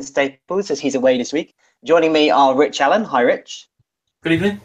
[0.00, 1.54] Staples as he's away this week.
[1.84, 3.04] Joining me are Rich Allen.
[3.04, 3.68] Hi, Rich.
[4.22, 4.58] Good evening.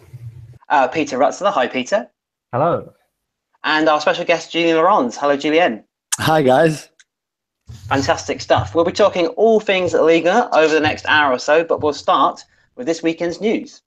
[0.70, 1.52] Uh, Peter Rutzler.
[1.52, 2.10] Hi, Peter.
[2.54, 2.93] Hello.
[3.66, 5.17] And our special guest, Julien Laurens.
[5.17, 5.83] Hello, Julien.
[6.19, 6.90] Hi, guys.
[7.90, 8.73] Fantastic stuff.
[8.73, 12.46] We'll be talking all things Liga over the next hour or so, but we'll start
[12.78, 13.82] with this weekend's news.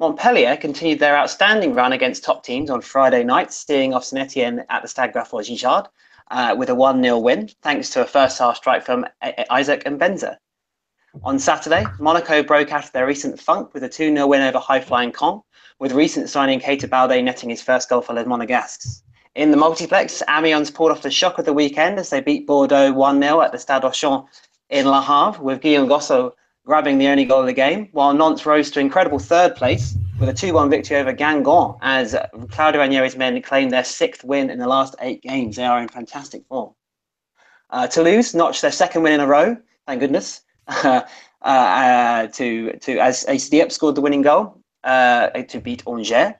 [0.00, 4.64] Montpellier continued their outstanding run against top teams on Friday night, steering off Saint Etienne
[4.68, 5.86] at the Stade Geoffroy Guichard
[6.32, 9.06] uh, with a 1 0 win, thanks to a first half strike from
[9.48, 10.38] Isaac Mbenza.
[11.24, 14.58] On Saturday, Monaco broke out of their recent funk with a 2 0 win over
[14.58, 15.42] high flying Caen,
[15.78, 19.02] with recent signing Keita Balde netting his first goal for Les Monegasques.
[19.34, 22.92] In the multiplex, Amiens pulled off the shock of the weekend as they beat Bordeaux
[22.92, 24.26] 1 0 at the Stade Océane
[24.70, 26.32] in La Havre, with Guillaume Gosso
[26.64, 30.30] grabbing the only goal of the game, while Nantes rose to incredible third place with
[30.30, 32.16] a 2 1 victory over Guingamp as
[32.50, 35.56] Claudio Ranieri's men claimed their sixth win in the last eight games.
[35.56, 36.72] They are in fantastic form.
[37.68, 40.42] Uh, Toulouse notched their second win in a row, thank goodness,
[42.32, 46.34] to, to as Issa Diop scored the winning goal uh, to beat Angers.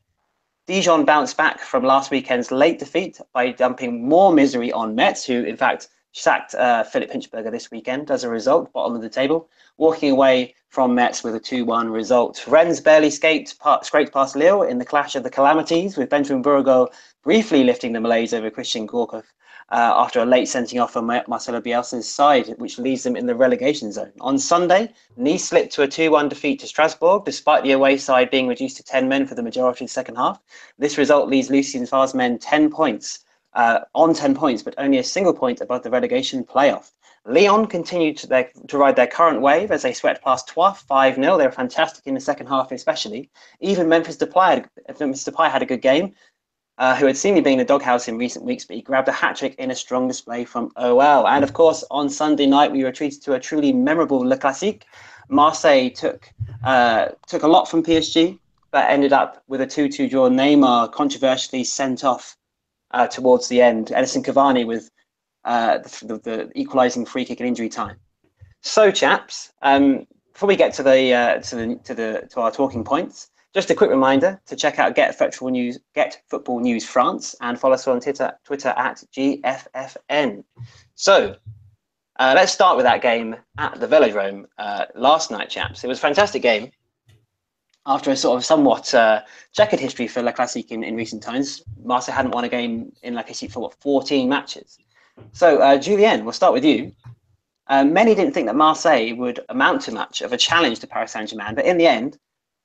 [0.67, 5.43] Dijon bounced back from last weekend's late defeat by dumping more misery on Metz, who
[5.43, 9.49] in fact sacked uh, Philip Hinschberger this weekend as a result, bottom of the table,
[9.77, 12.47] walking away from Metz with a 2-1 result.
[12.47, 16.93] Rennes barely scaped, scraped past Lille in the clash of the calamities, with Benjamin Bourigeaud
[17.25, 19.25] briefly lifting the Malays over Christian Gourcuff
[19.73, 23.35] uh, after a late sending off from Marcelo Bielsa's side, which leaves them in the
[23.35, 24.13] relegation zone.
[24.21, 28.31] On Sunday, Nice slipped to a 2 1 defeat to Strasbourg, despite the away side
[28.31, 30.39] being reduced to 10 men for the majority of the second half.
[30.79, 33.21] This result leaves Lucien Favre's men 10 points,
[33.55, 36.91] uh, on 10 points, but only a single point above the relegation playoff.
[37.25, 41.15] Lyon continued to, their, to, ride their current wave as they swept past Troyes 5
[41.15, 41.39] 0.
[41.39, 43.31] They were fantastic in the second half, especially.
[43.61, 44.67] Even Memphis Depay,
[44.99, 46.15] Memphis Depay had a good game,
[46.83, 49.13] uh, who had seemingly been in the doghouse in recent weeks, but he grabbed a
[49.13, 51.29] hat trick in a strong display from OL.
[51.29, 54.85] And of course, on Sunday night, we were treated to a truly memorable Le Classique.
[55.29, 56.29] Marseille took
[56.65, 58.37] uh, took a lot from PSG,
[58.73, 60.29] but ended up with a 2 2 draw.
[60.29, 62.37] Neymar controversially sent off
[62.91, 63.93] uh, towards the end.
[63.95, 64.91] Edinson Cavani with
[65.45, 67.97] uh, the, the, the equalising free kick in injury time.
[68.61, 72.51] So, chaps, um, before we get to the uh, to the to the to our
[72.51, 76.85] talking points, just a quick reminder to check out Get Football News, Get Football News
[76.85, 80.45] France, and follow us on Twitter, Twitter at GFFN.
[80.95, 81.37] So,
[82.19, 85.85] uh, let's start with that game at the Velodrome uh, last night, chaps.
[85.85, 86.71] It was a fantastic game.
[87.85, 91.63] After a sort of somewhat uh, checkered history for La Classique in, in recent times,
[91.83, 94.79] Marseille hadn't won a game in La Classique for what 14 matches.
[95.33, 96.93] So, uh, Julien, we'll start with you.
[97.67, 101.13] Uh, many didn't think that Marseille would amount to much of a challenge to Paris
[101.13, 102.19] Saint Germain, but in the end,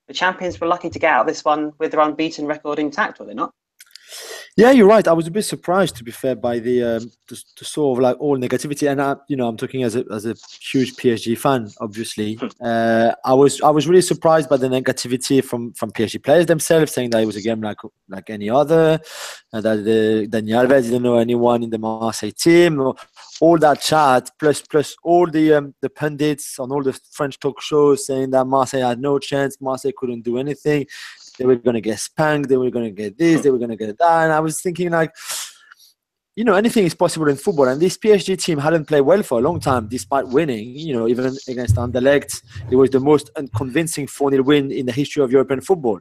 [0.08, 3.20] the champions were lucky to get out of this one with their unbeaten record intact,
[3.20, 3.54] were they not?
[4.58, 5.08] Yeah, you're right.
[5.08, 8.02] I was a bit surprised, to be fair, by the um, the, the, sort of
[8.02, 8.90] like all negativity.
[8.92, 11.70] And I, you know, I'm talking as a as a huge PSG fan.
[11.80, 12.48] Obviously, hmm.
[12.60, 16.92] uh, I was I was really surprised by the negativity from from PSG players themselves,
[16.92, 17.78] saying that it was a game like
[18.10, 19.00] like any other,
[19.54, 22.82] and that the, Daniel Alves didn't know anyone in the Marseille team.
[22.82, 22.96] or,
[23.40, 27.62] All that chat, plus plus all the um, the pundits on all the French talk
[27.62, 30.88] shows saying that Marseille had no chance, Marseille couldn't do anything
[31.38, 33.70] they were going to get spanked, they were going to get this, they were going
[33.70, 34.24] to get that.
[34.24, 35.14] And I was thinking, like,
[36.36, 37.68] you know, anything is possible in football.
[37.68, 40.70] And this PSG team hadn't played well for a long time, despite winning.
[40.70, 44.92] You know, even against Anderlecht, it was the most unconvincing 4 0 win in the
[44.92, 46.00] history of European football.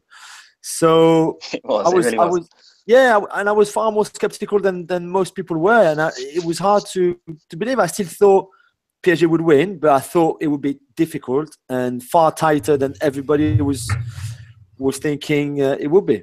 [0.61, 2.49] So was, I was, really I was,
[2.85, 5.91] yeah, and I was far more skeptical than, than most people were.
[5.91, 7.19] And I, it was hard to,
[7.49, 7.79] to believe.
[7.79, 8.49] I still thought
[9.03, 13.63] PSG would win, but I thought it would be difficult and far tighter than everybody
[13.63, 13.89] was
[14.78, 16.22] was thinking uh, it would be.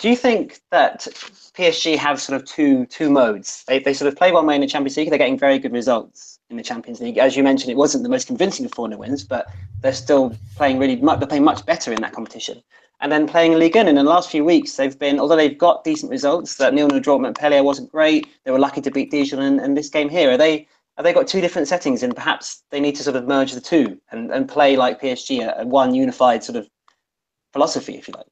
[0.00, 1.06] Do you think that
[1.54, 3.64] PSG have sort of two two modes?
[3.68, 5.10] They, they sort of play one way in the Champions League.
[5.10, 7.18] They're getting very good results in the Champions League.
[7.18, 9.46] As you mentioned, it wasn't the most convincing of four wins, but
[9.80, 11.18] they're still playing really much.
[11.18, 12.62] They're playing much better in that competition.
[13.00, 15.82] And then playing Ligue 1 in the last few weeks, they've been although they've got
[15.82, 16.54] decent results.
[16.56, 18.28] That nil nil draw at Montpellier wasn't great.
[18.44, 21.12] They were lucky to beat Dijon, and, and this game here are they have they
[21.12, 24.30] got two different settings and perhaps they need to sort of merge the two and,
[24.30, 26.68] and play like PSG a, one unified sort of
[27.52, 28.26] philosophy if you like?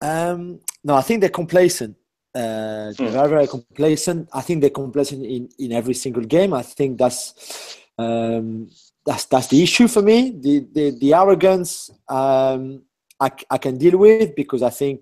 [0.00, 1.96] Um, no i think they're complacent.
[2.34, 3.12] Uh, mm.
[3.12, 4.28] they're very complacent.
[4.32, 6.52] I think they're complacent in, in every single game.
[6.52, 8.70] I think that's um,
[9.06, 10.30] that's that's the issue for me.
[10.30, 12.82] The the, the arrogance um,
[13.20, 15.00] I, I can deal with because i think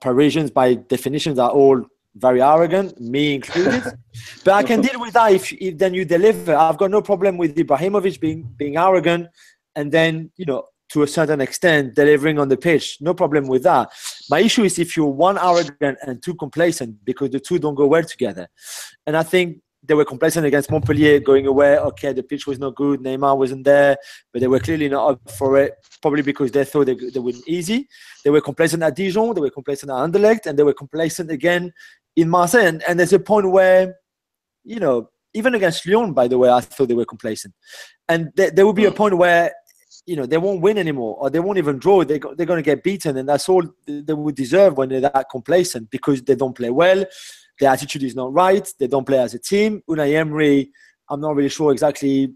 [0.00, 3.84] Parisians by definitions are all very arrogant, me included.
[4.44, 6.54] but I can deal with that if, if then you deliver.
[6.54, 9.28] I've got no problem with Ibrahimovic being being arrogant
[9.76, 12.98] and then you know to a certain extent delivering on the pitch.
[13.00, 13.90] No problem with that.
[14.30, 17.86] My issue is if you're one arrogant and two complacent because the two don't go
[17.86, 18.48] well together.
[19.06, 21.78] And I think they were complacent against Montpellier going away.
[21.78, 23.00] Okay, the pitch was not good.
[23.00, 23.96] Neymar wasn't there,
[24.32, 27.32] but they were clearly not up for it, probably because they thought they, they were
[27.46, 27.88] easy.
[28.22, 31.72] They were complacent at Dijon, they were complacent at Anderlecht, and they were complacent again
[32.16, 32.66] in Marseille.
[32.66, 33.96] And, and there's a point where,
[34.62, 37.54] you know, even against Lyon, by the way, I thought they were complacent.
[38.08, 39.52] And there, there will be a point where,
[40.04, 42.04] you know, they won't win anymore or they won't even draw.
[42.04, 43.16] They, they're going to get beaten.
[43.16, 47.04] And that's all they would deserve when they're that complacent because they don't play well
[47.58, 48.66] the attitude is not right.
[48.78, 49.82] They don't play as a team.
[49.88, 50.70] Unai Emery,
[51.08, 52.32] I'm not really sure exactly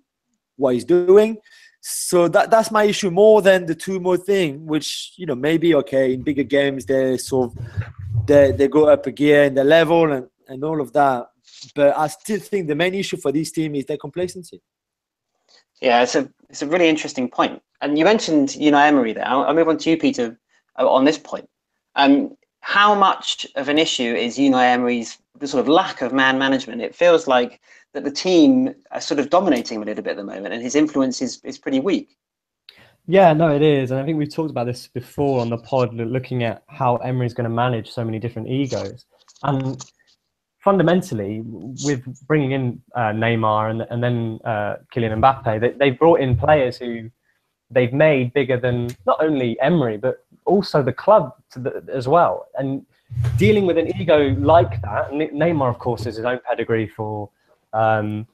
[0.57, 1.39] what he's doing.
[1.81, 5.75] So that that's my issue more than the two more thing, which you know maybe
[5.75, 7.59] okay in bigger games they sort of
[8.27, 11.27] they they go up a gear in the level and and all of that.
[11.75, 14.61] But I still think the main issue for this team is their complacency.
[15.81, 17.61] Yeah, it's a it's a really interesting point.
[17.81, 19.27] And you mentioned Unai Emery there.
[19.27, 20.39] I'll, I'll move on to you, Peter,
[20.79, 21.49] on this point.
[21.97, 26.39] Um, how much of an issue is Unai Emery's the sort of lack of man
[26.39, 26.81] management?
[26.81, 27.61] It feels like
[27.93, 30.63] that the team are sort of dominating him a little bit at the moment, and
[30.63, 32.17] his influence is, is pretty weak.
[33.09, 35.93] Yeah, no, it is, and I think we've talked about this before on the pod,
[35.93, 39.05] looking at how Emery's going to manage so many different egos,
[39.43, 39.85] and
[40.61, 41.43] fundamentally,
[41.85, 46.37] with bringing in uh, Neymar and and then uh, Kylian Mbappe, they, they've brought in
[46.37, 47.11] players who
[47.71, 51.25] they've made bigger than not only Emery but also the club
[51.57, 52.35] the, as well.
[52.59, 52.85] And
[53.37, 57.31] dealing with an ego like that, Neymar, of course, has his own pedigree for
[57.73, 58.27] um,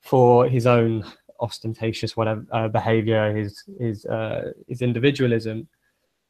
[0.00, 1.04] for his own
[1.40, 5.68] ostentatious whatever uh, behavior, his his uh, his individualism.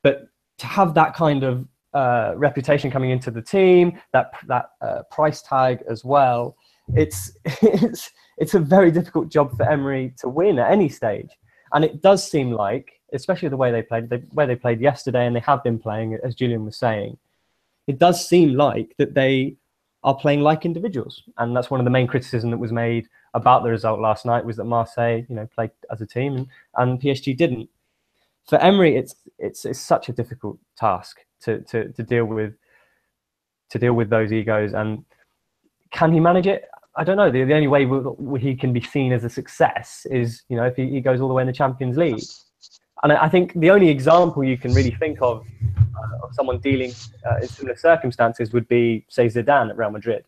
[0.03, 0.29] But
[0.59, 5.41] to have that kind of uh, reputation coming into the team, that that uh, price
[5.43, 6.57] tag as well,
[6.95, 7.33] it's
[7.63, 11.31] it's it's a very difficult job for Emery to win at any stage.
[11.73, 15.27] And it does seem like, especially the way they played, the way they played yesterday,
[15.27, 17.19] and they have been playing, as Julien was saying,
[17.87, 19.57] it does seem like that they
[20.05, 23.63] are playing like individuals, and that's one of the main criticism that was made about
[23.63, 26.47] the result last night was that Marseille, you know, played as a team, and,
[26.77, 27.69] and PSG didn't.
[28.47, 32.55] For Emery, it's it's it's such a difficult task to to to deal with
[33.71, 35.05] to deal with those egos, and
[35.91, 36.65] can he manage it?
[36.97, 37.31] I don't know.
[37.31, 40.65] The, the only way we, he can be seen as a success is, you know,
[40.65, 42.23] if he, he goes all the way in the Champions League.
[43.03, 45.47] And I, think the only example you can really think of
[45.99, 46.93] uh, of someone dealing
[47.27, 50.25] uh, in similar circumstances would be, say, Zidane at Real Madrid.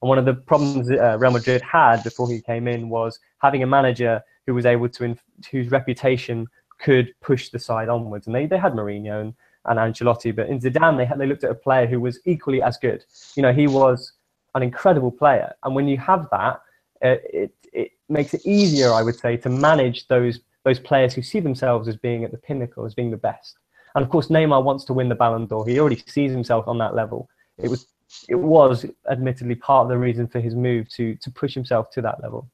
[0.00, 3.62] And one of the problems uh, Real Madrid had before he came in was having
[3.62, 6.46] a manager who was able to, inf- whose reputation
[6.80, 8.26] could push the side onwards.
[8.26, 9.34] And they, they had Mourinho and,
[9.66, 12.62] and Ancelotti, but in Zidane, they, had, they looked at a player who was equally
[12.62, 13.04] as good.
[13.36, 14.12] You know, he was
[14.54, 15.54] an incredible player.
[15.62, 16.60] And when you have that,
[17.04, 21.22] uh, it, it makes it easier, I would say, to manage those those players who
[21.22, 23.56] see themselves as being at the pinnacle, as being the best.
[23.94, 25.66] And of course, Neymar wants to win the Ballon d'Or.
[25.66, 27.28] He already sees himself on that level.
[27.58, 27.86] It was
[28.28, 32.02] it was admittedly part of the reason for his move to to push himself to
[32.02, 32.48] that level.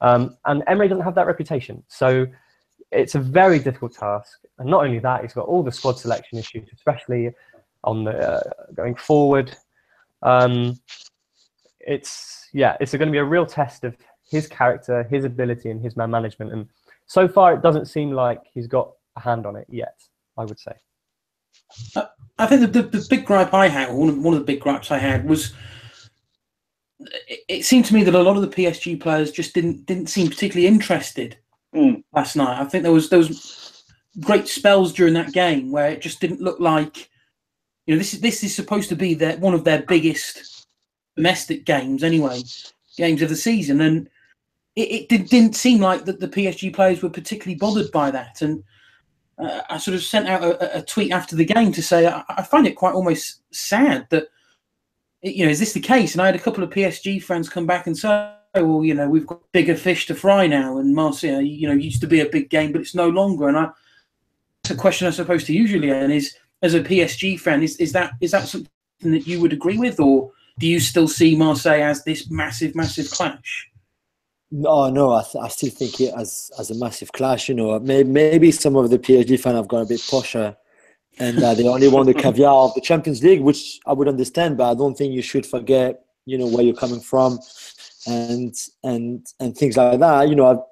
[0.00, 2.26] Um, and Emery doesn't have that reputation, so
[2.90, 4.38] it's a very difficult task.
[4.58, 7.34] And not only that, he's got all the squad selection issues, especially
[7.84, 9.54] on the uh, going forward.
[10.22, 10.78] Um,
[11.80, 13.96] it's yeah, it's going to be a real test of
[14.30, 16.52] his character, his ability, and his man management.
[16.52, 16.68] And
[17.08, 19.94] so far, it doesn't seem like he's got a hand on it yet.
[20.36, 20.72] I would say.
[22.38, 24.60] I think the, the, the big gripe I had, one of, one of the big
[24.60, 25.52] gripes I had was
[27.00, 30.06] it, it, seemed to me that a lot of the PSG players just didn't didn't
[30.06, 31.36] seem particularly interested
[31.74, 32.02] mm.
[32.12, 32.60] last night.
[32.60, 33.84] I think there was there was
[34.20, 37.10] great spells during that game where it just didn't look like
[37.86, 40.66] you know, this is this is supposed to be their one of their biggest
[41.16, 42.40] domestic games anyway,
[42.96, 44.08] games of the season, and
[44.78, 48.40] it, it did, didn't seem like that the PSG players were particularly bothered by that.
[48.42, 48.62] And
[49.36, 52.22] uh, I sort of sent out a, a, tweet after the game to say I,
[52.28, 54.28] I find it quite almost sad that
[55.22, 56.14] you know is this the case?
[56.14, 59.08] And I had a couple of PSG friends come back and say, well, you know,
[59.08, 62.28] we've got bigger fish to fry now, and Marseille, you know, used to be a
[62.28, 63.48] big game, but it's no longer.
[63.48, 63.70] And I,
[64.62, 67.92] it's a question I suppose to usually, and is as a PSG fan, is, is
[67.92, 68.70] that is that something
[69.02, 73.10] that you would agree with, or do you still see Marseille as this massive, massive
[73.10, 73.67] clash?
[74.50, 77.48] No, no, I, th- I still think it as as a massive clash.
[77.48, 80.56] You know, maybe, maybe some of the PSG fans have got a bit posher,
[81.18, 84.56] and uh, they only want the caviar of the Champions League, which I would understand.
[84.56, 87.38] But I don't think you should forget, you know, where you're coming from,
[88.06, 90.28] and and and things like that.
[90.30, 90.62] You know, I've,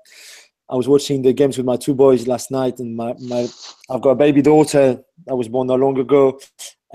[0.71, 3.47] I was watching the games with my two boys last night, and my, my
[3.91, 6.41] I've got a baby daughter that was born not long ago,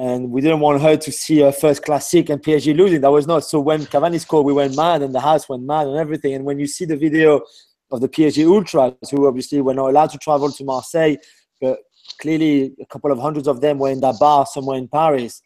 [0.02, 3.02] and we didn't want her to see her first classic and PSG losing.
[3.02, 3.60] That was not so.
[3.60, 6.34] When Cavani scored, we went mad, and the house went mad, and everything.
[6.34, 7.42] And when you see the video
[7.92, 11.18] of the PSG ultras, who obviously were not allowed to travel to Marseille,
[11.62, 11.78] but
[12.20, 15.44] clearly a couple of hundreds of them were in that bar somewhere in Paris,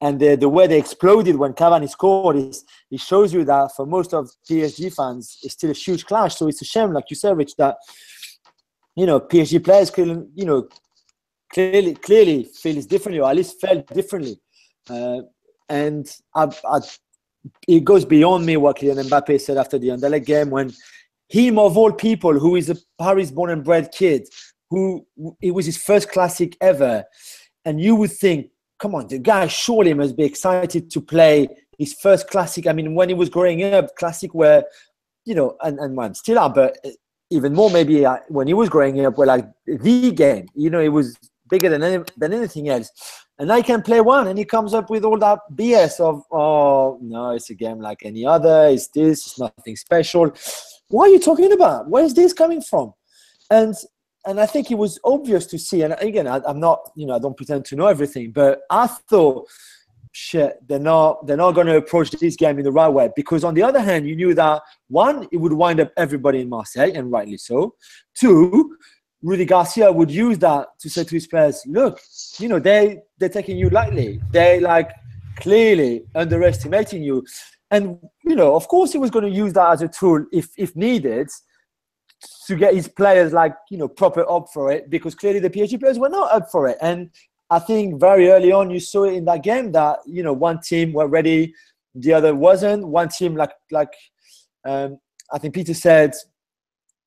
[0.00, 3.86] and the, the way they exploded when Cavani scored is it shows you that for
[3.86, 6.34] most of PSG fans, it's still a huge clash.
[6.34, 7.76] So it's a shame, like you said, Rich, that
[8.96, 10.68] you know PSG players, could you know,
[11.52, 14.38] clearly clearly feels differently, or at least felt differently.
[14.88, 15.22] Uh,
[15.68, 16.80] and I, I,
[17.66, 20.72] it goes beyond me what Kylian Mbappe said after the Anderlecht game when
[21.28, 24.28] him of all people, who is a Paris-born and bred kid,
[24.70, 25.06] who
[25.40, 27.04] it was his first classic ever,
[27.64, 31.92] and you would think, come on, the guy surely must be excited to play his
[31.94, 32.66] first classic.
[32.66, 34.64] I mean, when he was growing up, classic were,
[35.24, 36.78] you know, and and well, still are, but
[37.30, 40.46] even more maybe uh, when he was growing up, were like the game.
[40.54, 41.16] You know, it was
[41.48, 42.90] bigger than any, than anything else.
[43.38, 46.98] And I can play one, and he comes up with all that BS of, oh
[47.00, 48.68] no, it's a game like any other.
[48.68, 49.26] It's this.
[49.26, 50.32] It's nothing special.
[50.88, 51.88] What are you talking about?
[51.88, 52.94] Where is this coming from?
[53.50, 53.74] And
[54.26, 55.82] and I think it was obvious to see.
[55.82, 58.86] And again, I, am not, you know, I don't pretend to know everything, but I
[58.86, 59.48] thought,
[60.12, 63.10] shit, they're not, they're not going to approach this game in the right way.
[63.16, 66.48] Because on the other hand, you knew that one, it would wind up everybody in
[66.48, 67.74] Marseille, and rightly so.
[68.14, 68.76] Two,
[69.22, 72.00] Rudy Garcia would use that to say to his players, look,
[72.38, 74.20] you know, they they're taking you lightly.
[74.30, 74.90] They like
[75.36, 77.24] clearly underestimating you.
[77.70, 80.48] And you know, of course, he was going to use that as a tool if
[80.56, 81.28] if needed
[82.46, 85.78] to get his players like you know proper up for it because clearly the PSG
[85.78, 86.78] players were not up for it.
[86.80, 87.10] And
[87.50, 90.60] I think very early on you saw it in that game that you know one
[90.60, 91.54] team were ready,
[91.94, 92.86] the other wasn't.
[92.86, 93.92] One team like like
[94.64, 94.98] um,
[95.32, 96.14] I think Peter said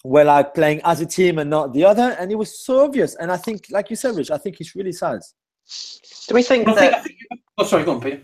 [0.04, 3.16] were like playing as a team and not the other, and it was so obvious.
[3.16, 5.22] And I think, like you said, Rich, I think it's really sad.
[6.28, 7.04] Do we think that?
[7.04, 7.18] Think,
[7.58, 8.22] oh, sorry, go on, Peter.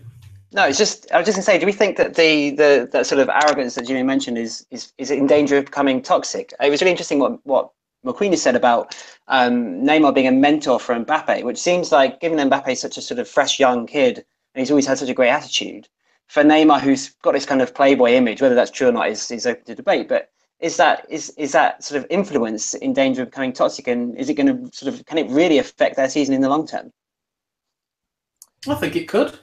[0.52, 3.06] No, it's just I was just gonna say, do we think that the the that
[3.06, 6.52] sort of arrogance that Jimmy mentioned is is is in danger of becoming toxic?
[6.60, 7.70] It was really interesting what what
[8.04, 12.38] McQueen has said about um, Neymar being a mentor for Mbappe, which seems like given
[12.48, 15.30] Mbappe such a sort of fresh young kid and he's always had such a great
[15.30, 15.88] attitude,
[16.28, 19.30] for Neymar who's got this kind of playboy image, whether that's true or not is
[19.30, 20.30] is open to debate, but
[20.60, 24.28] is that is is that sort of influence in danger of becoming toxic and is
[24.28, 26.90] it going to sort of can it really affect their season in the long term?
[28.68, 29.38] I think it could.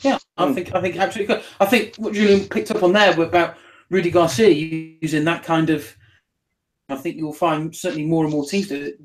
[0.00, 0.54] Yeah, I hmm.
[0.54, 1.34] think I think absolutely.
[1.34, 1.44] Good.
[1.60, 3.56] I think what Julien picked up on there about
[3.90, 4.50] Rudy Garcia
[5.00, 5.96] using that kind of.
[6.88, 9.00] I think you'll find certainly more and more teams do it.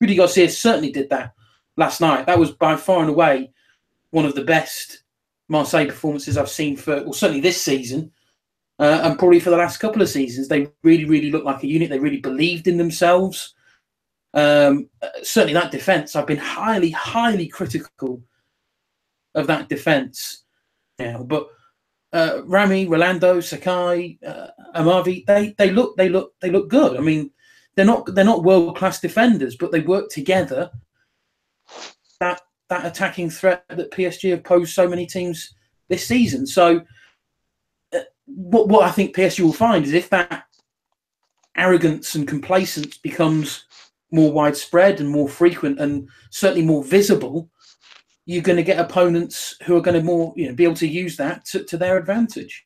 [0.00, 1.34] Rudy Garcia certainly did that
[1.76, 2.26] last night.
[2.26, 3.50] That was by far and away
[4.10, 5.02] one of the best
[5.48, 8.12] Marseille performances I've seen for, well, certainly this season,
[8.78, 10.48] uh, and probably for the last couple of seasons.
[10.48, 11.90] They really, really looked like a unit.
[11.90, 13.54] They really believed in themselves.
[14.34, 14.88] Um,
[15.22, 16.14] certainly, that defence.
[16.14, 18.22] I've been highly, highly critical
[19.34, 20.44] of that defence
[20.98, 21.22] now.
[21.22, 21.48] But
[22.12, 26.96] uh, Rami, Rolando, Sakai, uh, Amavi, they they look they look they look good.
[26.96, 27.30] I mean,
[27.76, 30.70] they're not they're not world class defenders, but they work together.
[32.20, 35.54] That that attacking threat that PSG have posed so many teams
[35.88, 36.46] this season.
[36.46, 36.82] So,
[38.28, 40.44] what what I think PSG will find is if that
[41.56, 43.64] arrogance and complacence becomes
[44.12, 47.50] more widespread and more frequent and certainly more visible,
[48.26, 50.86] you're going to get opponents who are going to more you know be able to
[50.86, 52.64] use that to, to their advantage.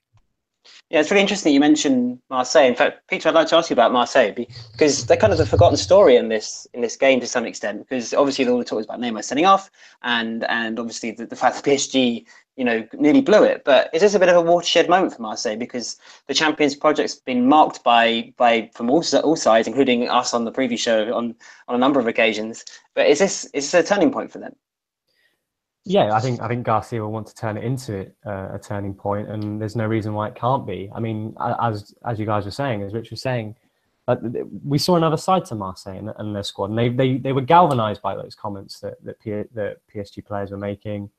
[0.91, 2.67] Yeah, it's really interesting you mentioned Marseille.
[2.67, 5.47] In fact, Peter, I'd like to ask you about Marseille because they're kind of the
[5.47, 7.79] forgotten story in this in this game to some extent.
[7.79, 9.71] Because obviously all the talk is about Neymar sending off,
[10.03, 13.65] and and obviously the, the fact that PSG you know nearly blew it.
[13.65, 17.15] But is this a bit of a watershed moment for Marseille because the Champions project's
[17.15, 21.35] been marked by by from all all sides, including us on the previous show on
[21.69, 22.65] on a number of occasions.
[22.95, 24.55] But is this is this a turning point for them?
[25.85, 28.95] Yeah, I think I think Garcia will want to turn it into uh, a turning
[28.95, 30.89] point, and there's no reason why it can't be.
[30.95, 33.57] I mean, as as you guys were saying, as Rich was saying,
[34.07, 34.17] uh,
[34.65, 37.41] we saw another side to Marseille and, and, their squad, and they, they they were
[37.41, 41.11] galvanised by those comments that that, P, that PSG players were making,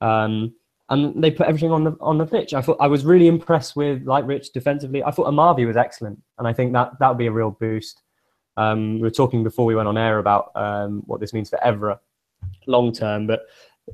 [0.00, 0.54] um,
[0.90, 2.52] and they put everything on the on the pitch.
[2.52, 5.02] I thought I was really impressed with, like Rich, defensively.
[5.02, 8.02] I thought Amavi was excellent, and I think that that would be a real boost.
[8.56, 11.58] Um, we were talking before we went on air about um, what this means for
[11.64, 11.98] Evra
[12.66, 13.42] long term, but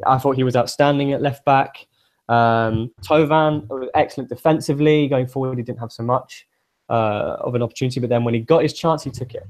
[0.07, 1.87] I thought he was outstanding at left back.
[2.29, 5.07] Um, Thauvin, excellent defensively.
[5.07, 6.49] Going forward, he didn't have so much
[6.89, 9.47] uh, of an opportunity, but then when he got his chance, he took it.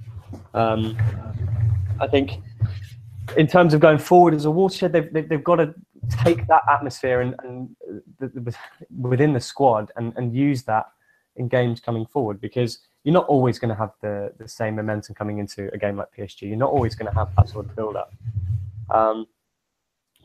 [0.52, 0.96] Um,
[2.00, 2.42] I think
[3.36, 5.74] in terms of going forward as a watershed, they've, they've got to
[6.10, 7.76] take that atmosphere and, and
[8.18, 8.56] the, the,
[8.96, 10.86] within the squad and, and use that
[11.36, 15.14] in games coming forward because you're not always going to have the, the same momentum
[15.14, 16.42] coming into a game like PSG.
[16.42, 18.12] You're not always going to have that sort of build up.
[18.90, 19.26] Um,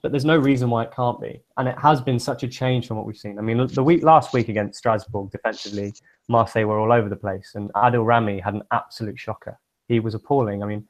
[0.01, 1.41] but there's no reason why it can't be.
[1.57, 3.37] And it has been such a change from what we've seen.
[3.37, 5.93] I mean, the week last week against Strasbourg, defensively,
[6.27, 9.59] Marseille were all over the place, and Adil Rami had an absolute shocker.
[9.87, 10.63] He was appalling.
[10.63, 10.87] I mean,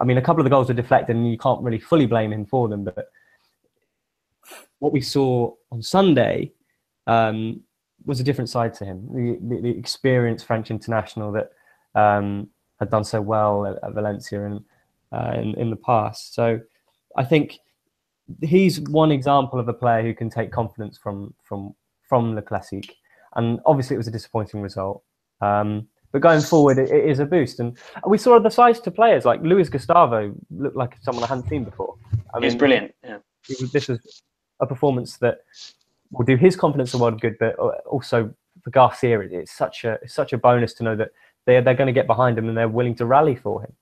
[0.00, 2.32] I mean, a couple of the goals were deflected, and you can't really fully blame
[2.32, 2.82] him for them.
[2.82, 3.06] But
[4.78, 6.52] what we saw on Sunday
[7.06, 7.60] um,
[8.04, 9.08] was a different side to him.
[9.12, 11.50] The, the, the experienced French international that
[11.94, 14.64] um, had done so well at, at Valencia and
[15.12, 16.34] uh, in, in the past.
[16.34, 16.60] So
[17.16, 17.58] I think
[18.42, 21.74] he's one example of a player who can take confidence from from
[22.08, 22.94] from the Classique.
[23.36, 25.02] And obviously, it was a disappointing result.
[25.40, 27.60] Um, but going forward, it, it is a boost.
[27.60, 27.76] And
[28.06, 31.64] we saw the size to players like Luis Gustavo looked like someone I hadn't seen
[31.64, 31.96] before.
[32.34, 32.94] I mean, brilliant.
[33.04, 33.18] Yeah.
[33.48, 34.22] Was, this was
[34.60, 35.40] a performance that
[36.10, 39.92] will do his confidence a world of good, but also for Garcia, it's such a
[40.02, 41.10] it's such a bonus to know that
[41.46, 43.72] they're they're going to get behind him and they're willing to rally for him.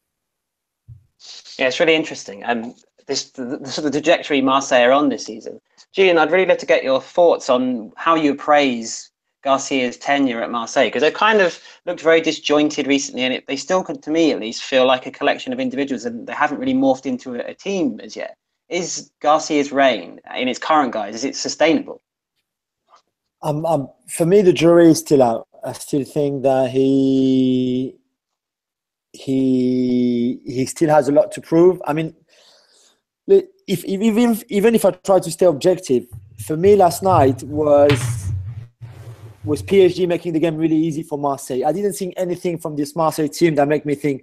[1.58, 2.44] Yeah, it's really interesting.
[2.44, 2.74] Um,
[3.06, 5.60] this the, the, the trajectory Marseille are on this season.
[5.92, 9.10] Julien, I'd really love to get your thoughts on how you appraise
[9.42, 13.56] Garcia's tenure at Marseille because they kind of looked very disjointed recently, and it, they
[13.56, 16.74] still, to me at least, feel like a collection of individuals, and they haven't really
[16.74, 18.36] morphed into a, a team as yet.
[18.68, 22.02] Is Garcia's reign in its current guise is it sustainable?
[23.42, 25.46] Um, um, for me, the jury is still out.
[25.64, 27.96] I still think that he
[29.12, 31.80] he he still has a lot to prove.
[31.86, 32.14] I mean,
[33.26, 36.06] if, if even even if I try to stay objective,
[36.44, 38.32] for me last night was
[39.44, 41.64] was PSG making the game really easy for Marseille.
[41.64, 44.22] I didn't see anything from this Marseille team that made me think,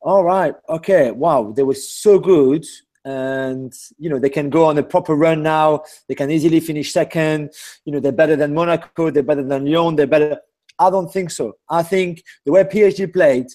[0.00, 2.64] all right, okay, wow, they were so good.
[3.08, 5.82] And you know they can go on a proper run now.
[6.08, 7.50] They can easily finish second.
[7.84, 9.10] You know they're better than Monaco.
[9.10, 9.96] They're better than Lyon.
[9.96, 10.38] They're better.
[10.78, 11.46] I don't think so.
[11.68, 13.46] I think the way PSG played,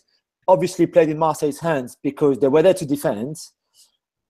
[0.47, 3.37] obviously played in Marseille's hands because they were there to defend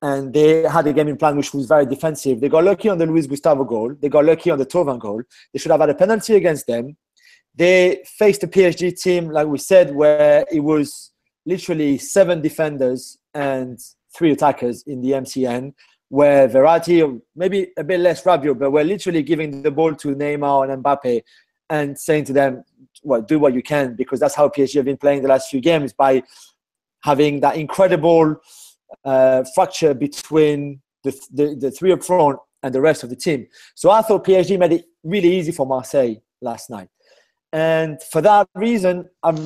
[0.04, 2.42] and they had a gaming plan which was very defensive.
[2.42, 3.96] They got lucky on the Luis Gustavo goal.
[4.00, 5.24] They got lucky on the Thauvin goal.
[5.52, 6.98] They should have had a penalty against them.
[7.56, 11.14] They faced a PSG team, like we said, where it was
[11.46, 13.80] literally seven defenders and
[14.16, 15.74] three attackers in the MCN,
[16.10, 20.72] where Verratti, maybe a bit less Rabiot, but we're literally giving the ball to Neymar
[20.72, 21.22] and Mbappe
[21.70, 22.64] and saying to them,
[23.02, 25.60] well, do what you can, because that's how PSG have been playing the last few
[25.60, 26.24] games by
[27.04, 28.36] having that incredible
[29.04, 33.48] uh, fracture between the, the, the three up front and the rest of the team.
[33.76, 36.90] So I thought PSG made it really easy for Marseille last night.
[37.52, 39.38] And for that reason, I'm,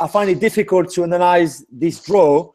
[0.00, 2.50] I find it difficult to analyze this draw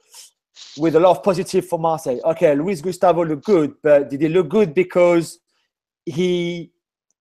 [0.77, 2.19] with a lot of positive for Marseille.
[2.23, 5.39] Okay, Luis Gustavo looked good, but did he look good because
[6.05, 6.71] he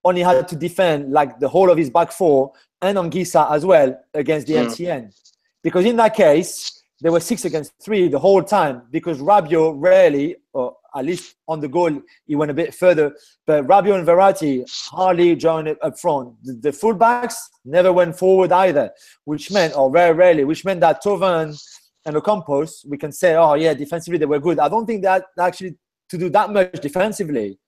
[0.05, 3.99] only had to defend like the whole of his back four and Anguissa as well
[4.14, 4.66] against the mm.
[4.66, 5.14] MCN?
[5.62, 10.37] Because in that case, they were six against three the whole time because Rabiot rarely,
[10.53, 11.90] or at least on the goal,
[12.27, 13.14] he went a bit further.
[13.46, 16.35] But Rabiot and Verratti hardly joined up front.
[16.42, 18.90] The, the fullbacks never went forward either,
[19.25, 21.61] which meant, or very rarely, which meant that Thauvin
[22.07, 24.59] and Ocampos, we can say, oh yeah, defensively they were good.
[24.59, 25.77] I don't think that actually
[26.09, 27.59] to do that much defensively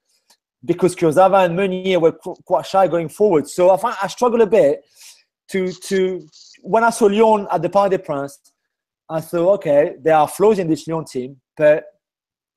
[0.65, 3.49] because Kurzawa and Meunier were quite shy going forward.
[3.49, 4.85] So I find I struggle a bit
[5.49, 6.27] to to
[6.63, 8.39] when I saw Lyon at the Parc des Princes
[9.11, 11.85] I thought, okay, there are flaws in this Lyon team, but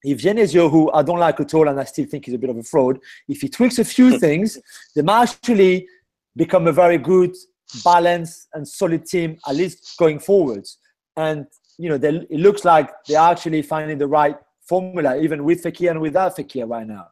[0.03, 2.49] if Genesio, who I don't like at all, and I still think he's a bit
[2.49, 4.57] of a fraud, if he tweaks a few things,
[4.95, 5.87] they might actually
[6.35, 7.35] become a very good,
[7.83, 10.77] balanced, and solid team, at least going forwards.
[11.15, 11.45] And
[11.77, 15.91] you know, they, it looks like they're actually finding the right formula, even with Fekir
[15.91, 17.07] and without Fekir right now.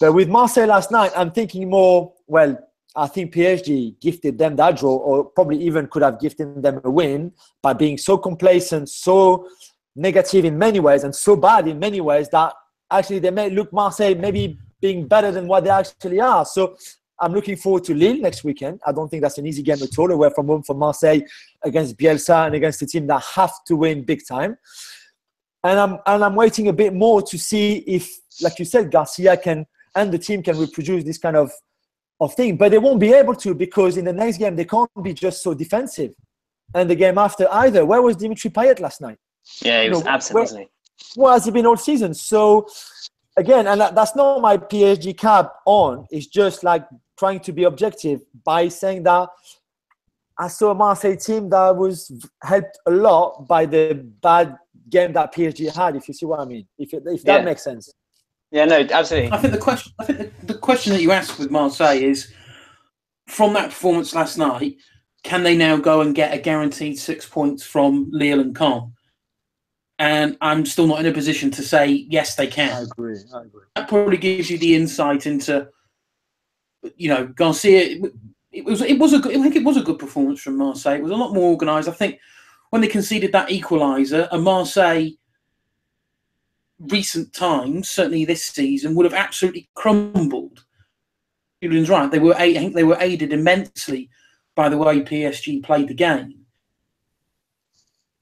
[0.00, 2.58] But with Marseille last night, I'm thinking more, well,
[2.94, 6.90] I think PSG gifted them that draw, or probably even could have gifted them a
[6.90, 9.48] win by being so complacent, so
[9.94, 12.52] negative in many ways, and so bad in many ways that
[12.90, 16.44] actually they may look Marseille maybe being better than what they actually are.
[16.44, 16.76] So
[17.20, 18.80] I'm looking forward to Lille next weekend.
[18.86, 20.10] I don't think that's an easy game at all.
[20.10, 21.20] Away from home for Marseille
[21.62, 24.56] against Bielsa and against a team that have to win big time.
[25.64, 28.08] And I'm and I'm waiting a bit more to see if,
[28.40, 31.50] like you said, Garcia can and the team can reproduce this kind of
[32.20, 34.90] of thing, but they won't be able to because in the next game they can't
[35.02, 36.14] be just so defensive.
[36.74, 39.18] And the game after either, where was Dimitri Payet last night?
[39.62, 40.66] Yeah, he you was know, absent, where?
[41.14, 42.12] Where has he been all season?
[42.14, 42.68] So
[43.36, 46.06] again, and that's not my PSG cap on.
[46.10, 46.84] It's just like
[47.18, 49.28] trying to be objective by saying that
[50.38, 54.56] I saw a Marseille team that was helped a lot by the bad
[54.88, 55.96] game that PSG had.
[55.96, 57.44] If you see what I mean, if if that yeah.
[57.44, 57.92] makes sense.
[58.50, 59.32] Yeah, no, absolutely.
[59.32, 62.32] I think the question, I think the, the question that you asked with Marseille is,
[63.26, 64.76] from that performance last night,
[65.22, 68.92] can they now go and get a guaranteed six points from Lille and Caen?
[69.98, 72.72] And I'm still not in a position to say yes, they can.
[72.72, 73.18] I agree.
[73.34, 73.64] I agree.
[73.74, 75.68] That probably gives you the insight into,
[76.96, 78.00] you know, Garcia.
[78.50, 80.96] It was it was a good, I think it was a good performance from Marseille.
[80.96, 81.88] It was a lot more organised.
[81.88, 82.18] I think
[82.70, 85.10] when they conceded that equaliser, a Marseille
[86.78, 90.64] recent times, certainly this season, would have absolutely crumbled
[91.62, 92.10] Julien's right.
[92.10, 94.10] They were I think they were aided immensely
[94.54, 96.34] by the way PSG played the game.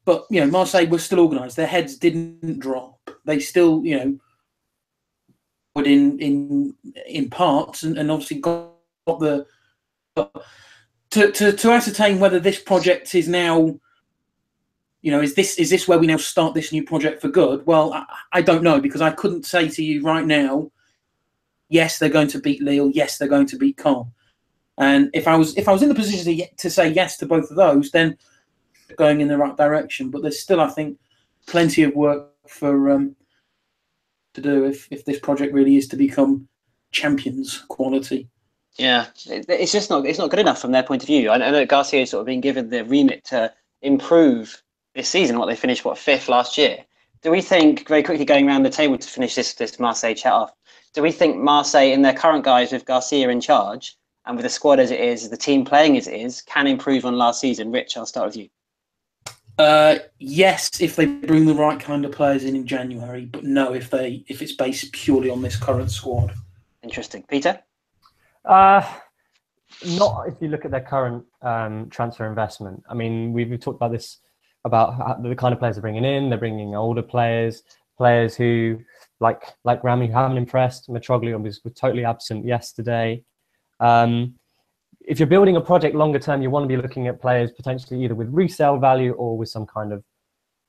[0.04, 1.56] But you know, Marseille were still organised.
[1.56, 3.10] Their heads didn't drop.
[3.24, 4.18] They still, you know,
[5.84, 6.74] in in
[7.06, 8.70] in parts, and, and obviously got,
[9.06, 9.46] the.
[11.10, 13.78] to, to to ascertain whether this project is now
[15.06, 17.64] you know, is this is this where we now start this new project for good?
[17.64, 20.72] Well, I, I, don't know because I couldn't say to you right now.
[21.68, 22.90] Yes, they're going to beat Lille.
[22.90, 24.10] Yes, they're going to beat Caen.
[24.78, 27.26] And if I was if I was in the position to, to say yes to
[27.26, 28.16] both of those, then
[28.96, 30.10] going in the right direction.
[30.10, 30.98] But there's still, I think,
[31.46, 33.15] plenty of work for um,
[34.36, 36.48] to do if if this project really is to become
[36.92, 38.28] champions quality.
[38.78, 41.30] Yeah, it's just not it's not good enough from their point of view.
[41.30, 44.62] I know Garcia's sort of been given the remit to improve
[44.94, 45.38] this season.
[45.38, 46.84] What they finished what fifth last year.
[47.22, 50.32] Do we think very quickly going around the table to finish this this Marseille chat
[50.32, 50.52] off?
[50.94, 53.96] Do we think Marseille in their current guise with Garcia in charge
[54.26, 57.04] and with the squad as it is, the team playing as it is, can improve
[57.04, 57.70] on last season.
[57.70, 58.48] Rich, I'll start with you.
[59.58, 63.72] Uh, yes, if they bring the right kind of players in in January, but no,
[63.72, 66.34] if they if it's based purely on this current squad.
[66.82, 67.58] Interesting, Peter.
[68.44, 68.82] Uh,
[69.84, 72.82] not if you look at their current um, transfer investment.
[72.88, 74.18] I mean, we've, we've talked about this
[74.64, 76.28] about the kind of players they're bringing in.
[76.28, 77.62] They're bringing older players,
[77.96, 78.80] players who
[79.20, 80.88] like like Rami who haven't impressed.
[80.90, 83.24] Mitroglou was, was totally absent yesterday.
[83.80, 84.34] Um,
[85.06, 88.02] if you're building a project longer term, you want to be looking at players potentially
[88.04, 90.02] either with resale value or with some kind of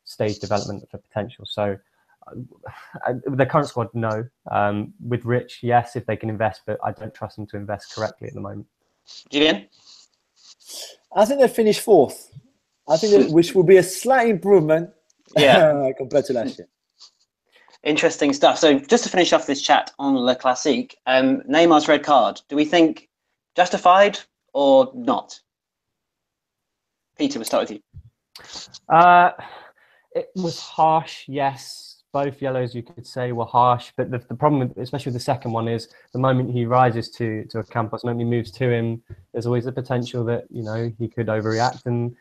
[0.05, 1.45] stage development for potential.
[1.45, 1.77] So,
[2.27, 4.23] uh, the current squad, no.
[4.51, 7.95] Um, with Rich, yes, if they can invest, but I don't trust them to invest
[7.95, 8.67] correctly at the moment.
[9.31, 9.67] Julien?
[11.15, 12.31] I think they finished fourth.
[12.87, 14.91] I think that, which will be a slight improvement
[15.35, 15.91] yeah.
[15.97, 16.67] compared to last year.
[17.83, 18.59] Interesting stuff.
[18.59, 22.55] So just to finish off this chat on Le Classique, um, Neymar's red card, do
[22.55, 23.07] we think
[23.57, 24.19] justified
[24.53, 25.41] or not?
[27.17, 27.81] Peter, we'll start with you.
[28.87, 29.31] Uh,
[30.11, 32.03] it was harsh, yes.
[32.13, 33.91] Both yellows, you could say, were harsh.
[33.97, 37.09] But the, the problem, with, especially with the second one, is the moment he rises
[37.11, 40.63] to to Ocampos, the moment he moves to him, there's always the potential that you
[40.63, 42.15] know he could overreact, and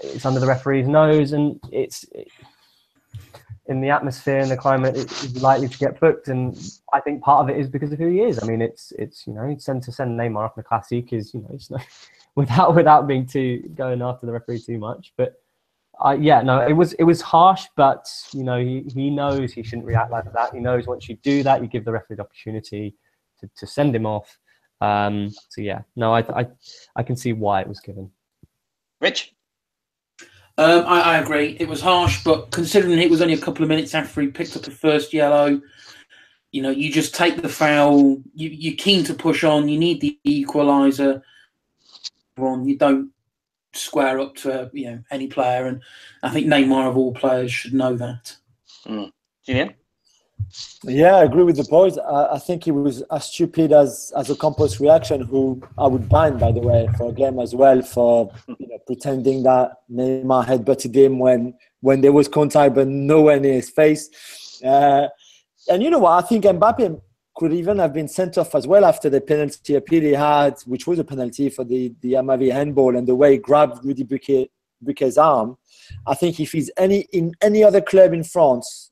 [0.00, 2.04] it's under the referee's nose, and it's.
[2.12, 2.28] It,
[3.66, 6.28] in the atmosphere and the climate is likely to get booked.
[6.28, 6.58] And
[6.92, 8.42] I think part of it is because of who he is.
[8.42, 11.32] I mean, it's it's you know send to send Neymar off in the classic is
[11.32, 11.78] you know it's no,
[12.34, 15.12] without without being too going after the referee too much.
[15.16, 15.40] But
[16.04, 19.62] uh, yeah, no, it was it was harsh, but you know he, he knows he
[19.62, 20.52] shouldn't react like that.
[20.52, 22.96] He knows once you do that, you give the referee the opportunity
[23.40, 24.38] to, to send him off.
[24.80, 26.46] Um, so yeah, no, I, I
[26.96, 28.10] I can see why it was given.
[29.00, 29.34] Rich.
[30.58, 31.56] Um, I, I, agree.
[31.58, 34.54] It was harsh, but considering it was only a couple of minutes after he picked
[34.54, 35.60] up the first yellow,
[36.52, 38.22] you know, you just take the foul.
[38.34, 39.68] You, you're keen to push on.
[39.68, 41.22] You need the equaliser.
[42.38, 43.10] On you don't
[43.74, 45.82] square up to you know any player, and
[46.22, 48.36] I think Neymar of all players should know that.
[48.86, 49.12] Mm.
[50.84, 51.96] Yeah, I agree with the boys.
[51.98, 56.38] I, I, think he was as stupid as as Ocampos reaction, who I would ban,
[56.38, 60.64] by the way, for a game as well, for you know, pretending that Neymar had
[60.64, 64.10] butted him when when there was contact, but nowhere near his face.
[64.62, 65.08] Uh,
[65.68, 66.24] and you know what?
[66.24, 67.00] I think Mbappe
[67.34, 70.86] could even have been sent off as well after the penalty appeal he had, which
[70.86, 74.50] was a penalty for the the Amavi handball and the way he grabbed Ruddy Buquet,
[74.84, 75.56] Buquet's arm.
[76.06, 78.90] I think if he's any in any other club in France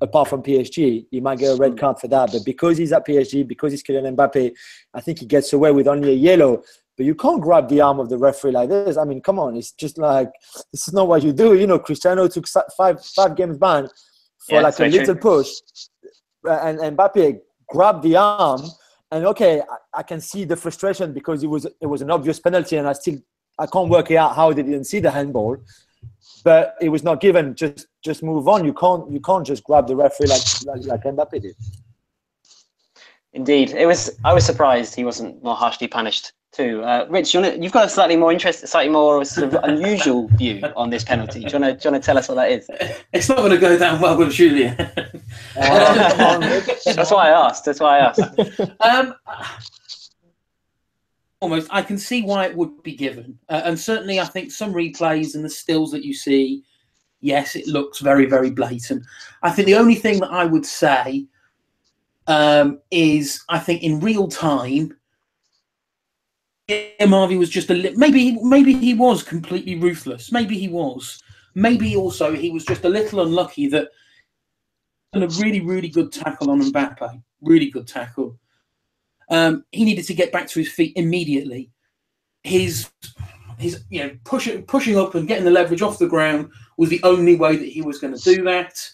[0.00, 1.78] apart from PSG, he might get a red hmm.
[1.78, 2.30] card for that.
[2.32, 4.52] But because he's at PSG, because he's Kylian Mbappe,
[4.94, 6.62] I think he gets away with only a yellow.
[6.96, 8.96] But you can't grab the arm of the referee like this.
[8.96, 10.30] I mean, come on, it's just like
[10.72, 11.54] this is not what you do.
[11.54, 13.88] You know, Cristiano took five five games ban
[14.48, 15.22] for yeah, like a little true.
[15.22, 15.48] push,
[16.44, 18.62] and, and Mbappe grabbed the arm.
[19.12, 22.40] And okay, I, I can see the frustration because it was it was an obvious
[22.40, 23.18] penalty, and I still
[23.60, 25.56] I can't work out how they didn't see the handball
[26.44, 27.54] but it was not given.
[27.54, 28.64] Just just move on.
[28.64, 31.56] You can't you can't just grab the referee like like, like Mbappe did.
[33.32, 34.18] Indeed, it was.
[34.24, 36.82] I was surprised he wasn't more harshly punished too.
[36.82, 40.62] Uh, Rich, you have got a slightly more interest, slightly more sort of unusual view
[40.76, 41.40] on this penalty.
[41.44, 42.68] Do you want to, tell us what that is?
[43.12, 44.74] It's not going to go down well with Julia.
[45.56, 47.64] uh, that's why I asked.
[47.64, 48.20] That's why I asked.
[48.80, 49.14] Um,
[51.40, 54.72] almost I can see why it would be given, uh, and certainly I think some
[54.72, 56.64] replays and the stills that you see,
[57.20, 59.04] yes, it looks very very blatant.
[59.42, 61.26] I think the only thing that I would say
[62.26, 64.94] um, is I think in real time.
[67.00, 70.30] Amavi was just a li- maybe maybe he was completely ruthless.
[70.30, 71.18] Maybe he was.
[71.54, 73.88] Maybe also he was just a little unlucky that
[75.14, 77.22] and a really really good tackle on Mbappe.
[77.40, 78.38] Really good tackle
[79.30, 81.70] Um, he needed to get back to his feet immediately.
[82.42, 82.90] His
[83.58, 87.02] his you know pushing pushing up and getting the leverage off the ground was the
[87.02, 88.88] only way that he was going to do that.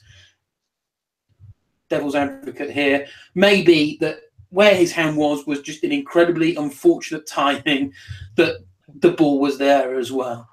[1.91, 7.93] Devil's advocate here, maybe that where his hand was was just an incredibly unfortunate timing
[8.37, 8.57] that
[9.01, 10.49] the ball was there as well.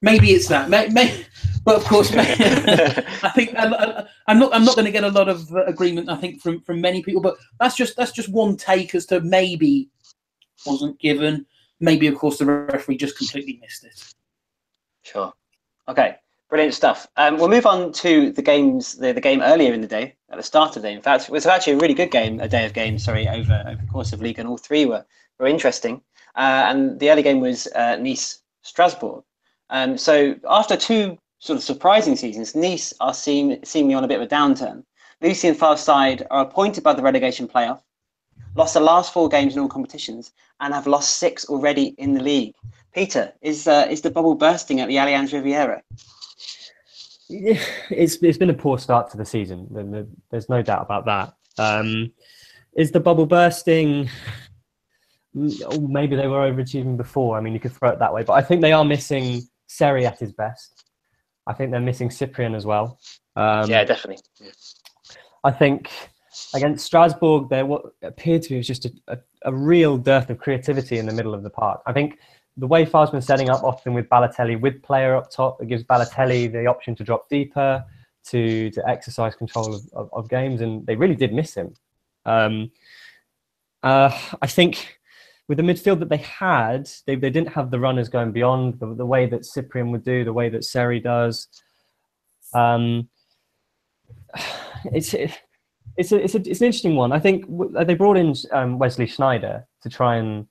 [0.00, 0.70] Maybe it's that.
[0.70, 1.24] May, may,
[1.64, 4.54] but of course, I think I, am not.
[4.54, 6.08] I'm not going to get a lot of uh, agreement.
[6.08, 9.20] I think from from many people, but that's just that's just one take as to
[9.20, 9.88] maybe
[10.66, 11.46] wasn't given.
[11.80, 14.14] Maybe, of course, the referee just completely missed it.
[15.02, 15.32] Sure.
[15.88, 16.16] Okay.
[16.48, 17.06] Brilliant stuff.
[17.16, 20.38] Um, we'll move on to the games, the, the game earlier in the day, at
[20.38, 20.94] the start of the day.
[20.94, 23.62] In fact, it was actually a really good game, a day of games, sorry, over,
[23.66, 25.04] over the course of league, and all three were,
[25.38, 26.00] were interesting.
[26.36, 29.22] Uh, and the early game was uh, Nice Strasbourg.
[29.68, 34.20] Um, so after two sort of surprising seasons, Nice are seem, seemingly on a bit
[34.20, 34.84] of a downturn.
[35.20, 37.80] Lucien Favre's side are appointed by the relegation playoff,
[38.54, 42.22] lost the last four games in all competitions, and have lost six already in the
[42.22, 42.54] league.
[42.94, 45.82] Peter, is uh, is the bubble bursting at the Allianz Riviera?
[47.28, 50.16] It's it's been a poor start to the season.
[50.30, 51.34] There's no doubt about that.
[51.58, 52.12] Um,
[52.74, 54.08] is the bubble bursting?
[55.36, 57.36] Oh, maybe they were overachieving before.
[57.36, 60.06] I mean, you could throw it that way, but I think they are missing Seri
[60.06, 60.87] at his best.
[61.48, 63.00] I think they're missing Cyprien as well.
[63.34, 64.22] Um, yeah, definitely.
[64.38, 64.50] Yeah.
[65.42, 65.90] I think
[66.54, 70.38] against Strasbourg, there what appeared to be was just a, a, a, real dearth of
[70.38, 71.80] creativity in the middle of the park.
[71.86, 72.18] I think
[72.56, 75.84] the way Favre's been setting up often with Balotelli with player up top, it gives
[75.84, 77.84] Balotelli the option to drop deeper,
[78.26, 81.74] to to exercise control of, of, of games, and they really did miss him.
[82.26, 82.70] Um,
[83.82, 84.10] uh,
[84.42, 84.97] I think
[85.48, 88.94] with the midfield that they had, they, they didn't have the runners going beyond the,
[88.94, 91.48] the way that Cyprien would do, the way that Seri does.
[92.54, 93.08] Um,
[94.92, 95.14] it's
[95.98, 97.10] it's a, it's, a, it's an interesting one.
[97.10, 100.46] I think they brought in um, Wesley Sneijder to try and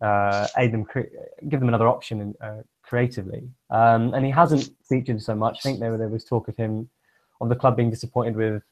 [0.00, 1.10] uh, aid them, cre-
[1.48, 3.48] give them another option in, uh, creatively.
[3.70, 5.58] Um, and he hasn't featured so much.
[5.58, 6.88] I think there, there was talk of him
[7.40, 8.62] of the club being disappointed with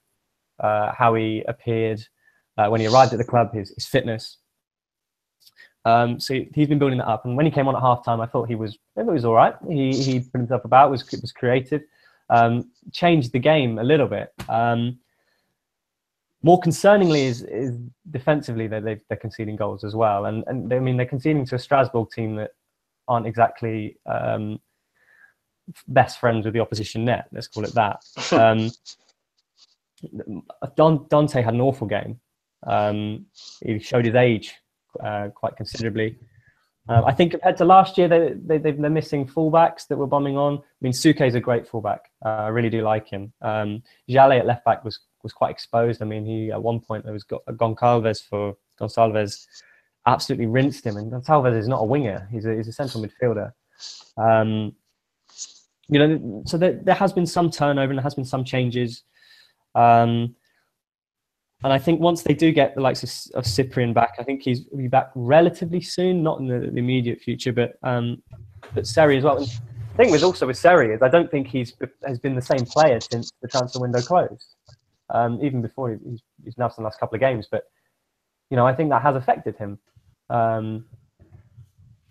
[0.61, 2.07] uh, how he appeared
[2.57, 4.39] uh, when he arrived at the club, his, his fitness.
[5.91, 7.25] Um, so he's been building that up.
[7.25, 9.55] And when he came on at halftime, I thought he was it was all right.
[9.69, 11.83] He he put himself about, was was creative,
[12.29, 14.33] um, changed the game a little bit.
[14.49, 14.99] Um,
[16.43, 17.77] more concerningly is, is
[18.11, 21.55] defensively they they're conceding goals as well, and and they, I mean they're conceding to
[21.57, 22.53] a Strasbourg team that
[23.09, 24.61] aren't exactly um,
[25.89, 27.27] best friends with the opposition net.
[27.33, 28.05] Let's call it that.
[28.33, 28.71] Um,
[30.77, 32.19] Don, Dante had an awful game.
[32.67, 33.27] Um,
[33.63, 34.55] he showed his age
[35.03, 36.19] uh, quite considerably.
[36.89, 40.37] Uh, I think compared to last year, they, they, they're missing fullbacks that were bombing
[40.37, 40.59] on.
[40.59, 42.11] I mean, Souquet is a great fullback.
[42.25, 43.33] Uh, I really do like him.
[43.43, 46.03] Um, Jallet at left back was was quite exposed.
[46.03, 49.47] I mean, he at one point there was Goncalves for Gonçalves
[50.07, 53.53] absolutely rinsed him, and Gonçalves is not a winger; he's a, he's a central midfielder.
[54.17, 54.75] Um,
[55.89, 59.03] you know, so there, there has been some turnover and there has been some changes.
[59.75, 60.37] Um,
[61.63, 64.43] and I think once they do get the likes of, of Cyprien back, I think
[64.43, 68.23] he's be back relatively soon, not in the, the immediate future, but um,
[68.75, 69.39] but Seri as well.
[69.39, 71.75] And the thing with also with Seri is I don't think he's
[72.07, 74.57] has been the same player since the transfer window closed
[75.13, 77.49] um, even before he's, he's announced the last couple of games.
[77.51, 77.65] But
[78.51, 79.79] you know, I think that has affected him.
[80.29, 80.87] Um,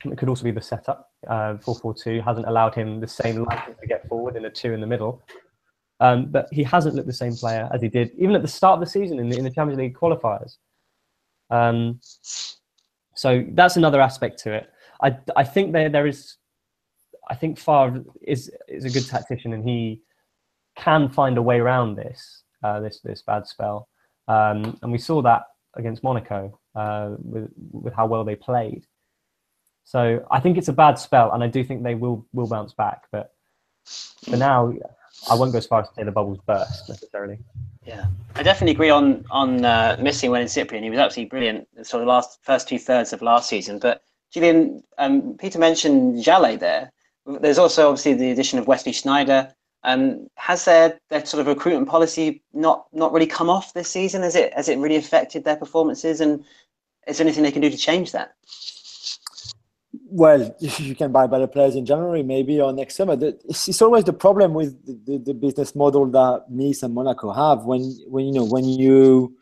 [0.06, 1.12] it could also be the setup.
[1.28, 4.80] Uh, 4-4-2 hasn't allowed him the same license to get forward in a two in
[4.80, 5.22] the middle.
[6.02, 8.76] Um, but he hasn't looked the same player as he did even at the start
[8.76, 10.56] of the season in the, in the Champions League qualifiers.
[11.50, 12.00] Um,
[13.16, 14.70] so that's another aspect to it.
[15.02, 16.38] I, I think there there is,
[17.30, 20.02] I think Favre is is a good tactician and he
[20.78, 23.90] can find a way around this uh, this this bad spell,
[24.28, 25.44] um, and we saw that
[25.76, 28.86] against Monaco uh, with with how well they played.
[29.84, 32.74] So I think it's a bad spell, and I do think they will will bounce
[32.74, 33.04] back.
[33.12, 33.34] But
[34.30, 34.74] for now,
[35.30, 37.40] I won't go as far as to say the bubbles burst necessarily.
[37.86, 40.84] Yeah, I definitely agree on on uh, missing Wylan Cyprien.
[40.84, 41.68] He was absolutely brilliant.
[41.84, 43.80] So the last first two thirds of last season.
[43.80, 46.92] But Julien, um, Peter mentioned Jallet there.
[47.26, 49.54] There's also obviously the addition of Wesley Sneijder.
[49.84, 54.24] Um, has their, their sort of recruitment policy not not really come off this season?
[54.24, 56.22] Has it has it really affected their performances?
[56.22, 56.44] And
[57.08, 58.34] is there anything they can do to change that?
[59.92, 63.18] Well, you can buy better players in January, maybe or next summer.
[63.20, 67.66] It's, always the problem with the, the, business model that Nice and Monaco have.
[67.66, 69.36] When when you know when you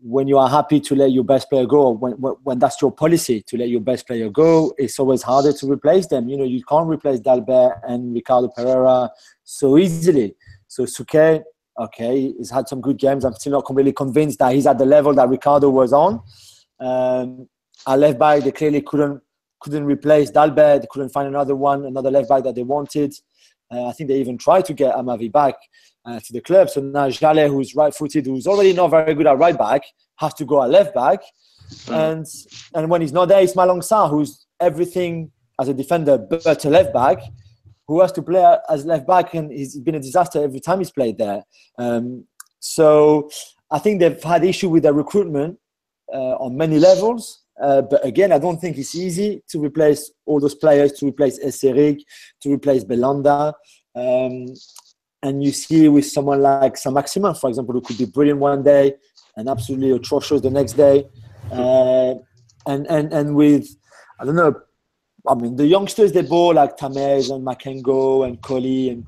[0.00, 3.42] when you are happy to let your best player go, when, when that's your policy
[3.46, 6.28] to let your best player go, it's always harder to replace them.
[6.28, 9.10] You know, you can't replace Dalbert and Ricardo Pereira
[9.44, 10.36] so easily.
[10.68, 11.42] So Souquet
[11.76, 13.24] Okay, he's had some good games.
[13.24, 16.22] I'm still not completely convinced that he's at the level that Ricardo was on.
[16.78, 17.48] Um,
[17.86, 19.20] left back, they clearly couldn't
[19.64, 20.86] couldn't replace Dalbert.
[20.90, 23.12] Couldn't find another one, another left back that they wanted.
[23.72, 25.54] Uh, I think they even tried to get Amavi back
[26.04, 26.68] uh, to the club.
[26.68, 29.82] So now Jallet, who's right-footed, who's already not very good at right back,
[30.16, 31.20] has to go at left back.
[31.86, 31.94] Mm.
[32.08, 32.26] And
[32.74, 36.70] and when he's not there, it's Malang Sarr, who's everything as a defender but a
[36.70, 37.18] left back,
[37.88, 40.90] who has to play as left back, and he's been a disaster every time he's
[40.90, 41.42] played there.
[41.78, 42.26] Um,
[42.60, 43.30] so
[43.70, 45.58] I think they've had issue with their recruitment
[46.12, 47.43] uh, on many levels.
[47.60, 51.38] Uh, but again, I don't think it's easy to replace all those players, to replace
[51.38, 52.00] Eseric,
[52.40, 53.52] to replace Belhanda.
[53.94, 54.46] Um,
[55.22, 58.94] and you see with someone like Saint-Maximin, for example, who could be brilliant one day
[59.36, 61.06] and absolutely atrocious the next day.
[61.50, 62.14] Uh,
[62.66, 63.66] and, and, and with,
[64.20, 64.60] I don't know,
[65.26, 69.06] I mean, the youngsters, they ball like Tameze and Makengo and Coley and,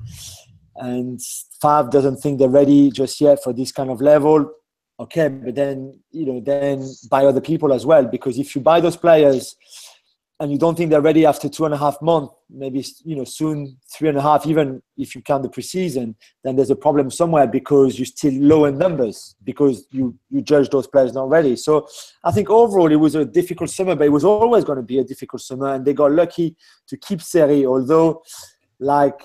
[0.77, 1.19] and
[1.61, 4.51] Fav doesn't think they're ready just yet for this kind of level
[4.99, 8.79] okay but then you know then buy other people as well because if you buy
[8.79, 9.55] those players
[10.39, 13.23] and you don't think they're ready after two and a half months maybe you know
[13.23, 17.11] soon three and a half even if you count the preseason then there's a problem
[17.11, 21.55] somewhere because you're still low in numbers because you you judge those players not ready.
[21.55, 21.87] So
[22.23, 24.99] i think overall it was a difficult summer but it was always going to be
[24.99, 26.55] a difficult summer and they got lucky
[26.87, 28.23] to keep Seri although
[28.79, 29.19] like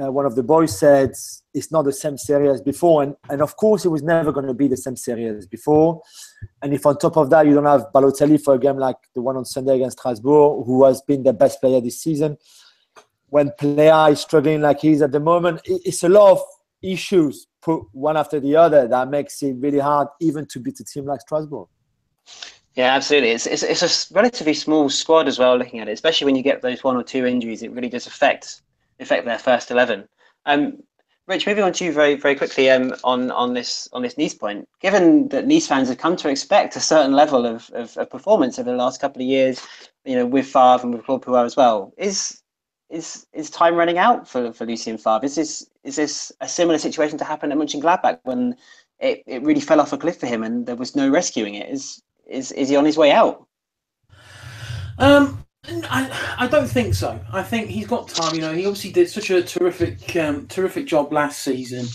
[0.00, 1.10] uh, one of the boys said
[1.54, 3.02] it's not the same series as before.
[3.02, 6.02] And, and of course, it was never going to be the same series as before.
[6.62, 9.22] And if on top of that, you don't have Balotelli for a game like the
[9.22, 12.36] one on Sunday against Strasbourg, who has been the best player this season,
[13.28, 16.42] when Pléa is struggling like he is at the moment, it's a lot of
[16.82, 20.84] issues put one after the other that makes it really hard even to beat a
[20.84, 21.68] team like Strasbourg.
[22.74, 23.30] Yeah, absolutely.
[23.30, 26.42] It's, it's, it's a relatively small squad as well, looking at it, especially when you
[26.42, 27.62] get those one or two injuries.
[27.62, 28.62] It really does affect
[29.00, 30.08] affect their first 11.
[30.46, 30.82] Um,
[31.28, 34.34] Rich, moving on to you very, very quickly um, on on this on this Nice
[34.34, 34.68] point.
[34.80, 38.58] Given that Nice fans have come to expect a certain level of, of, of performance
[38.58, 39.64] over the last couple of years,
[40.04, 42.42] you know, with Favre and with Claude Puel as well, is
[42.90, 45.24] is is time running out for, for Lucien Favre?
[45.24, 48.56] Is this is this a similar situation to happen at Mönchengladbach when
[48.98, 51.70] it, it really fell off a cliff for him and there was no rescuing it?
[51.70, 53.46] Is is is he on his way out?
[54.98, 57.20] Um, I, I don't think so.
[57.32, 58.34] I think he's got time.
[58.34, 61.86] You know, he obviously did such a terrific, um, terrific job last season.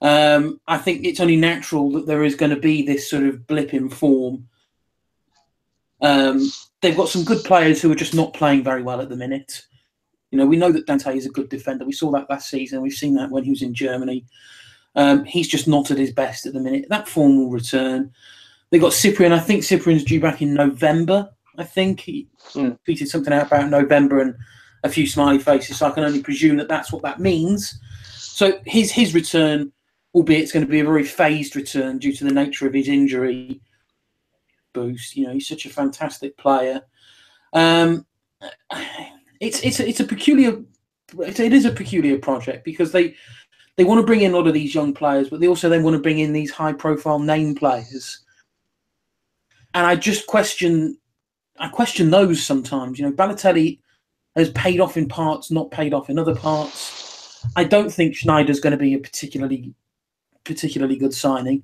[0.00, 3.46] Um, I think it's only natural that there is going to be this sort of
[3.46, 4.48] blip in form.
[6.00, 9.16] Um, they've got some good players who are just not playing very well at the
[9.16, 9.66] minute.
[10.30, 11.84] You know, we know that Dante is a good defender.
[11.84, 12.82] We saw that last season.
[12.82, 14.24] We've seen that when he was in Germany.
[14.96, 16.86] Um, he's just not at his best at the minute.
[16.88, 18.12] That form will return.
[18.70, 19.32] They got Cyprien.
[19.32, 21.30] I think Cyprien's due back in November.
[21.58, 22.78] I think he mm.
[22.86, 24.34] tweeted something out about November and
[24.82, 25.78] a few smiley faces.
[25.78, 27.78] So I can only presume that that's what that means.
[28.12, 29.72] So his his return,
[30.14, 32.88] albeit it's going to be a very phased return due to the nature of his
[32.88, 33.60] injury
[34.72, 35.16] boost.
[35.16, 36.82] You know, he's such a fantastic player.
[37.52, 38.04] Um,
[39.40, 40.60] it's it's a, it's a peculiar
[41.18, 43.14] it is a peculiar project because they
[43.76, 45.82] they want to bring in a lot of these young players, but they also then
[45.82, 48.20] want to bring in these high profile name players.
[49.74, 50.96] And I just question
[51.58, 52.98] I question those sometimes.
[52.98, 53.78] You know, Balotelli
[54.36, 57.46] has paid off in parts, not paid off in other parts.
[57.56, 59.74] I don't think Sneijder's going to be a particularly
[60.44, 61.62] particularly good signing,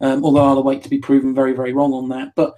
[0.00, 2.32] um, although I'll await to be proven very very wrong on that.
[2.34, 2.54] But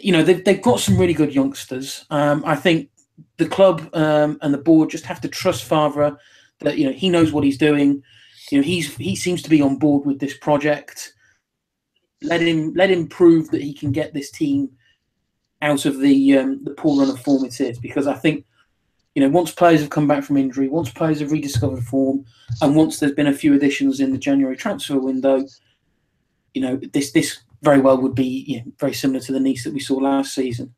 [0.00, 2.06] you know, they've they've got some really good youngsters.
[2.10, 2.90] Um, I think
[3.36, 6.16] the club um, and the board just have to trust Favre
[6.60, 8.02] that you know he knows what he's doing.
[8.50, 11.14] You know, he's he seems to be on board with this project.
[12.22, 14.70] Let him let him prove that he can get this team
[15.62, 18.44] out of the um, the poor run of form it is because I think
[19.14, 22.24] you know once players have come back from injury, once players have rediscovered form,
[22.62, 25.44] and once there's been a few additions in the January transfer window,
[26.54, 29.64] you know this this very well would be you know, very similar to the Nice
[29.64, 30.74] that we saw last season.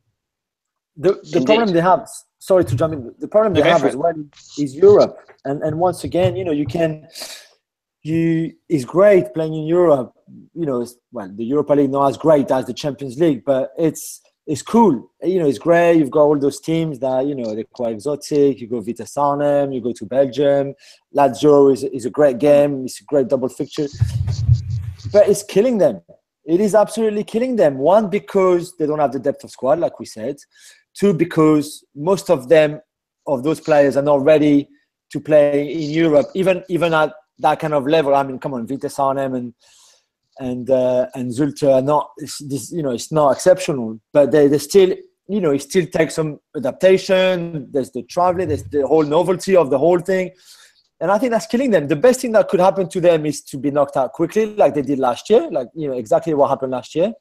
[0.96, 4.14] The the problem they have, sorry to jump in, the problem they have as well
[4.58, 7.08] is Europe, and and once again, you know, you can.
[8.04, 10.12] You is great playing in Europe.
[10.54, 14.20] You know, well, the Europa League not as great as the Champions League, but it's
[14.46, 15.10] it's cool.
[15.22, 15.98] You know, it's great.
[15.98, 18.60] You've got all those teams that, you know, they're quite exotic.
[18.60, 20.74] You go Vitesse Arnhem, you go to Belgium.
[21.16, 22.84] Lazio is, is a great game.
[22.84, 23.86] It's a great double fixture.
[25.12, 26.00] But it's killing them.
[26.44, 27.78] It is absolutely killing them.
[27.78, 30.36] One, because they don't have the depth of squad, like we said.
[30.94, 32.80] Two, because most of them,
[33.26, 34.68] of those players, are not ready
[35.12, 38.14] to play in Europe, even even at that kind of level.
[38.14, 39.54] I mean, come on, Vitesse Arnhem and
[40.38, 44.58] and uh, and Zulte are not this you know it's not exceptional, but they, they
[44.58, 44.94] still
[45.28, 47.68] you know it still takes some adaptation.
[47.70, 50.30] There's the traveling, there's the whole novelty of the whole thing,
[51.00, 51.88] and I think that's killing them.
[51.88, 54.74] The best thing that could happen to them is to be knocked out quickly, like
[54.74, 57.12] they did last year, like you know exactly what happened last year.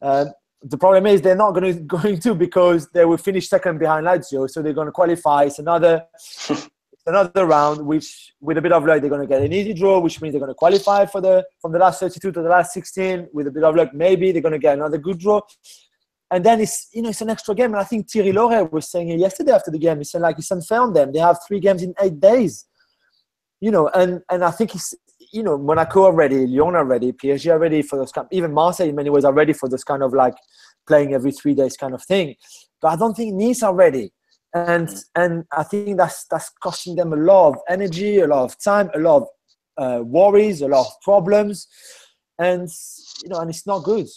[0.00, 0.32] Um,
[0.62, 4.06] the problem is they're not going to going to because they will finish second behind
[4.06, 5.44] Lazio, so they're going to qualify.
[5.44, 6.04] It's another
[7.06, 9.98] another round, which with a bit of luck they're going to get an easy draw,
[9.98, 12.72] which means they're going to qualify for the from the last 32 to the last
[12.72, 13.28] 16.
[13.32, 15.40] With a bit of luck, maybe they're going to get another good draw.
[16.30, 18.90] And then it's you know it's an extra game, and I think Thierry Laurey was
[18.90, 19.98] saying it yesterday after the game.
[19.98, 21.12] He said like it's unfair on them.
[21.12, 22.64] They have three games in eight days,
[23.60, 24.94] you know, and and I think it's
[25.30, 28.26] you know Monaco are ready, Lyon are ready, PSG are ready for those kind.
[28.30, 30.34] Even Marseille in many ways are ready for this kind of like
[30.86, 32.34] playing every three days kind of thing.
[32.80, 34.12] But I don't think Nice are ready
[34.54, 38.62] and and I think that's that's costing them a lot of energy, a lot of
[38.62, 39.28] time, a lot of
[39.78, 41.68] uh, worries, a lot of problems,
[42.38, 42.68] and
[43.22, 44.08] you know, and it's not good.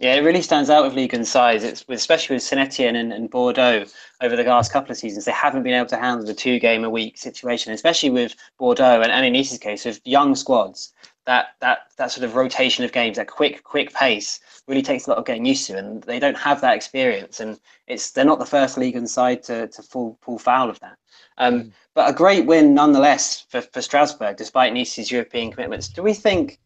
[0.00, 1.62] Yeah, it really stands out with Ligue 1 size.
[1.62, 3.84] It's with, especially with Saint Etienne and, and Bordeaux
[4.22, 5.26] over the last couple of seasons.
[5.26, 9.02] They haven't been able to handle the two game a week situation, especially with Bordeaux
[9.02, 10.94] and, and in Nice's case, with young squads.
[11.26, 15.10] That that that sort of rotation of games, that quick quick pace, really takes a
[15.10, 17.40] lot of getting used to, and they don't have that experience.
[17.40, 20.80] And it's they're not the first Ligue 1 side to to fall fall foul of
[20.80, 20.96] that.
[21.38, 21.72] Um, mm.
[21.94, 25.88] But a great win nonetheless for, for Strasbourg, despite Nice's European commitments.
[25.88, 26.60] Do we think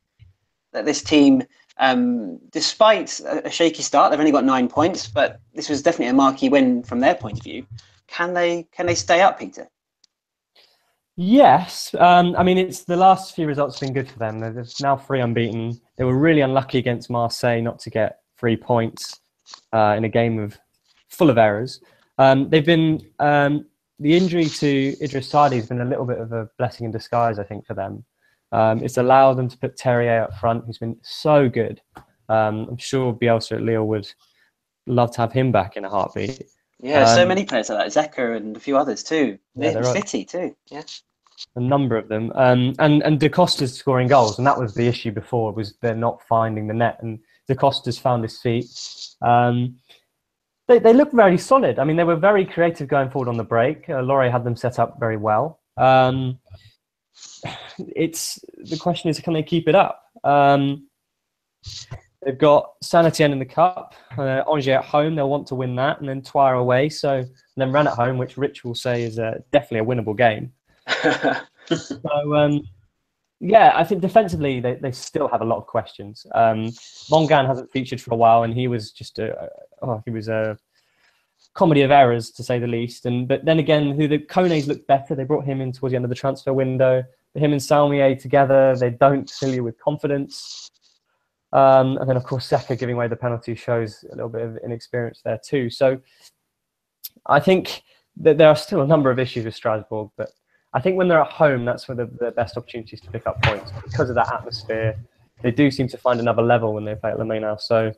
[0.72, 1.42] that this team,
[1.78, 6.08] um, despite a, a shaky start, they've only got nine points, but this was definitely
[6.08, 7.66] a marquee win from their point of view.
[8.06, 9.68] Can they can they stay up, Peter?
[11.16, 14.40] Yes, um, I mean it's the last few results have been good for them.
[14.40, 15.80] They're now three unbeaten.
[15.96, 19.20] They were really unlucky against Marseille not to get three points
[19.72, 20.58] uh, in a game of
[21.08, 21.80] full of errors.
[22.18, 23.66] Um, they've been um,
[24.00, 27.38] the injury to Idriss Saadi has been a little bit of a blessing in disguise,
[27.38, 28.04] I think, for them.
[28.50, 31.80] Um, it's allowed them to put Terrier up front, who's been so good.
[32.28, 34.12] Um, I'm sure Bielsa at Lille would
[34.86, 36.42] love to have him back in a heartbeat.
[36.84, 38.12] Yeah, so um, many players like that.
[38.14, 39.38] Seka and a few others too.
[39.56, 40.54] Yeah, City too.
[40.70, 40.82] Yeah.
[41.56, 44.86] A number of them, um, and and Da Costa's scoring goals, and that was the
[44.86, 47.18] issue before was they're not finding the net, and
[47.48, 48.66] Da Costa's found his feet.
[49.22, 49.76] Um,
[50.68, 51.78] they, they look very solid.
[51.78, 53.88] I mean, they were very creative going forward on the break.
[53.88, 55.60] Uh, Laurey had them set up very well.
[55.76, 56.38] Um,
[57.78, 60.02] it's the question is, can they keep it up?
[60.22, 60.88] Um,
[62.24, 65.14] they've got Saint Etienne in the cup, uh, Angers at home.
[65.14, 66.88] They'll want to win that, and then Troyes away.
[66.88, 67.24] So
[67.56, 70.52] then Rennes at home, which Rich will say is uh, definitely a winnable game.
[71.76, 72.62] so um,
[73.40, 76.26] yeah, I think defensively they, they still have a lot of questions.
[76.34, 76.66] Um,
[77.10, 79.48] Mangane hasn't featured for a while, and he was just a
[79.82, 80.58] oh, he was a
[81.52, 83.06] comedy of errors to say the least.
[83.06, 85.14] And but then again, who the Kone's looked better.
[85.14, 87.04] They brought him in towards the end of the transfer window.
[87.34, 90.70] Him and Salmier together, they don't fill you with confidence.
[91.54, 94.56] Um, and then of course Seka giving away the penalty shows a little bit of
[94.58, 95.70] inexperience there too.
[95.70, 96.00] So
[97.26, 97.82] I think
[98.16, 100.30] that there are still a number of issues with Strasbourg, but
[100.74, 103.40] I think when they're at home, that's where the, the best opportunities to pick up
[103.42, 104.96] points because of that atmosphere.
[105.42, 107.60] They do seem to find another level when they play at La Meinau.
[107.60, 107.92] So,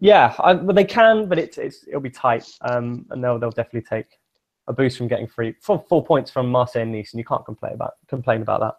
[0.00, 3.50] yeah, I, well, they can, but it's, it's it'll be tight, um, and they'll they'll
[3.50, 4.06] definitely take
[4.66, 7.44] a boost from getting free four, four points from Marseille and Nice, and you can't
[7.44, 8.74] complain about complain about that.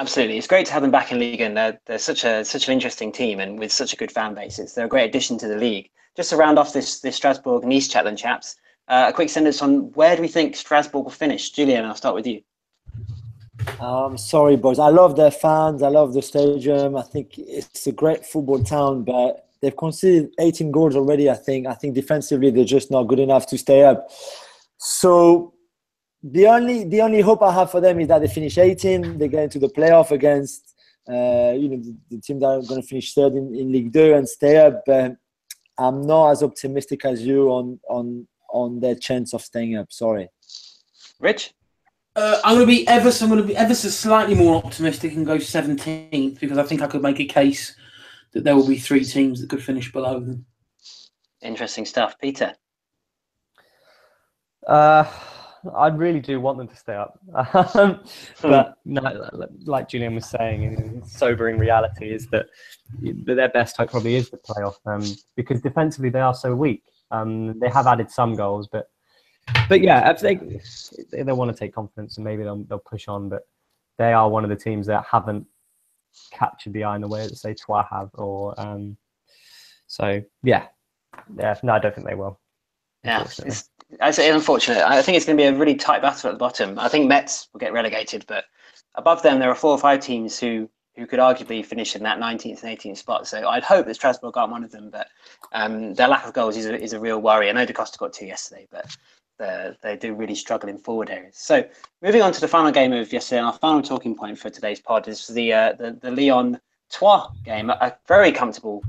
[0.00, 2.66] Absolutely, it's great to have them back in league, and they're, they're such a such
[2.66, 5.38] an interesting team, and with such a good fan base, it's, they're a great addition
[5.38, 5.88] to the league.
[6.16, 8.56] Just to round off this this Strasbourg Nice chat, then chaps,
[8.88, 11.50] uh, a quick sentence on where do we think Strasbourg will finish?
[11.50, 12.42] Julien, I'll start with you.
[13.80, 14.78] Um, sorry, boys.
[14.78, 15.82] I love their fans.
[15.82, 16.96] I love the stadium.
[16.96, 21.30] I think it's a great football town, but they've conceded 18 goals already.
[21.30, 21.66] I think.
[21.66, 24.10] I think defensively they're just not good enough to stay up.
[24.78, 25.53] So
[26.24, 29.18] the only the only hope I have for them is that they finish 18.
[29.18, 30.74] They get into the playoff against
[31.06, 33.92] uh, you know the, the, team that are going to finish third in, in League
[33.92, 34.82] Two and stay up.
[34.86, 35.16] But
[35.76, 39.92] I'm not as optimistic as you on on on their chance of staying up.
[39.92, 40.28] Sorry.
[41.20, 41.52] Rich.
[42.16, 44.64] Uh, I'm going to be ever so I'm going to be ever so slightly more
[44.64, 47.76] optimistic and go 17th because I think I could make a case
[48.32, 50.46] that there will be three teams that could finish below them.
[51.42, 52.54] Interesting stuff, Peter.
[54.66, 55.04] Uh,
[55.74, 57.18] I really do want them to stay up,
[57.76, 58.04] um,
[58.42, 59.30] but no,
[59.64, 62.46] like Julien was saying, in sobering reality is that
[63.00, 65.04] their best hope probably is the playoff um,
[65.36, 66.82] because defensively they are so weak.
[67.10, 68.88] Um, they have added some goals, but
[69.68, 70.60] but yeah, they
[71.12, 73.42] they want to take confidence and maybe they'll they'll push on, but
[73.98, 75.46] they are one of the teams that haven't
[76.30, 78.96] captured the eye in the way that say Troyes have, or um,
[79.86, 80.66] so yeah,
[81.38, 81.54] yeah.
[81.62, 82.40] No, I don't think they will.
[83.04, 83.68] Yeah, it's,
[84.00, 84.78] it's unfortunate.
[84.78, 86.78] I think it's going to be a really tight battle at the bottom.
[86.78, 88.44] I think Metz will get relegated, but
[88.94, 92.20] above them there are four or five teams who who could arguably finish in that
[92.20, 93.26] 19th and 18th spot.
[93.26, 95.08] So I'd hope that Strasbourg aren't one of them, but
[95.50, 97.48] um, their lack of goals is a, is a real worry.
[97.48, 98.96] I know Da Costa got two yesterday, but
[99.82, 101.36] they do really struggle in forward areas.
[101.36, 101.64] So
[102.00, 105.08] moving on to the final game of yesterday, our final talking point for today's pod
[105.08, 106.60] is the uh, the, the Lyon
[106.92, 108.82] Troyes game, a very comfortable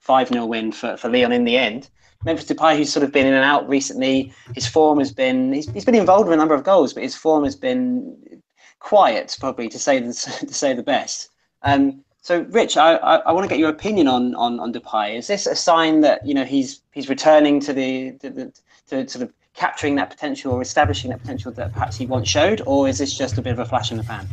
[0.00, 1.88] 5 0 win for, for Lyon in the end.
[2.24, 5.68] Memphis Depay, who's sort of been in and out recently, his form has been, he's,
[5.70, 8.42] he's been involved with a number of goals, but his form has been
[8.78, 10.12] quiet, probably to say the,
[10.46, 11.30] to say the best.
[11.62, 15.18] Um, so, Rich, I, I, I, want to get your opinion on, on on Depay.
[15.18, 18.52] Is this a sign that you know he's he's returning to the, the, the
[18.88, 22.62] to sort of capturing that potential or establishing that potential that perhaps he once showed,
[22.64, 24.28] or is this just a bit of a flash in the pan?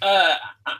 [0.00, 0.36] Uh,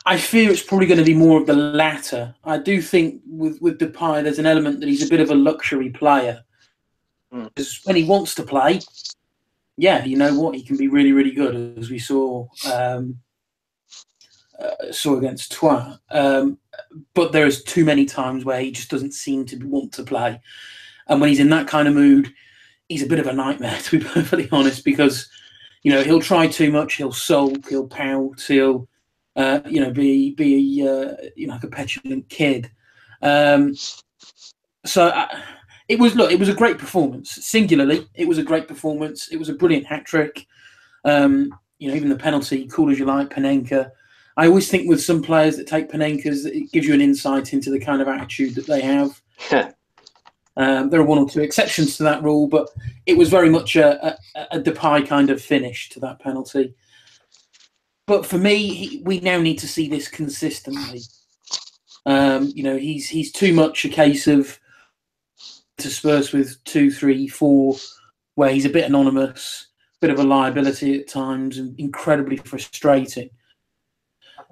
[0.07, 2.35] I fear it's probably going to be more of the latter.
[2.45, 5.35] I do think with with Depay, there's an element that he's a bit of a
[5.35, 6.45] luxury player.
[7.31, 7.87] Because mm.
[7.87, 8.81] when he wants to play,
[9.77, 13.19] yeah, you know what, he can be really, really good, as we saw um,
[14.59, 15.99] uh, saw against Troyes.
[16.11, 16.59] Um,
[17.15, 20.41] but there is too many times where he just doesn't seem to want to play,
[21.09, 22.33] and when he's in that kind of mood,
[22.89, 25.29] he's a bit of a nightmare, to be perfectly honest, because
[25.83, 28.89] you know he'll try too much, he'll sulk, he'll pout, he'll
[29.39, 32.71] uh, you know, be be uh, you know like a petulant kid.
[33.23, 33.75] Um,
[34.85, 35.39] so I, uh,
[35.89, 37.31] it was look, it was a great performance.
[37.31, 39.29] Singularly, it was a great performance.
[39.29, 40.47] It was a brilliant hat trick.
[41.05, 43.91] Um, you know, even the penalty, cool as you like, Panenka.
[44.37, 47.71] I always think with some players that take Panenkas, it gives you an insight into
[47.71, 49.21] the kind of attitude that they have.
[50.59, 52.69] um, there are one or two exceptions to that rule, but
[53.07, 54.19] it was very much a, a,
[54.53, 56.75] a Depay kind of finish to that penalty.
[58.09, 61.03] But for me, he, we now need to see this consistently.
[62.07, 64.59] Um, you know, he's he's too much a case of
[65.77, 67.77] to with two, three, four,
[68.35, 73.29] where he's a bit anonymous, a bit of a liability at times, and incredibly frustrating.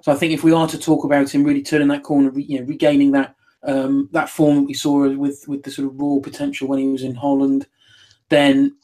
[0.03, 2.59] So I think if we are to talk about him really turning that corner, you
[2.59, 6.19] know, regaining that um, that form that we saw with with the sort of raw
[6.21, 7.65] potential when he was in Holland,
[8.29, 8.77] then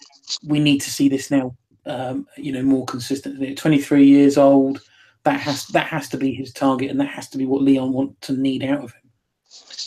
[0.48, 1.56] we need to see this now
[1.86, 3.54] um, you know, more consistently.
[3.56, 4.82] 23 years old,
[5.24, 7.94] that has that has to be his target, and that has to be what Lyon
[7.94, 9.02] want to need out of him.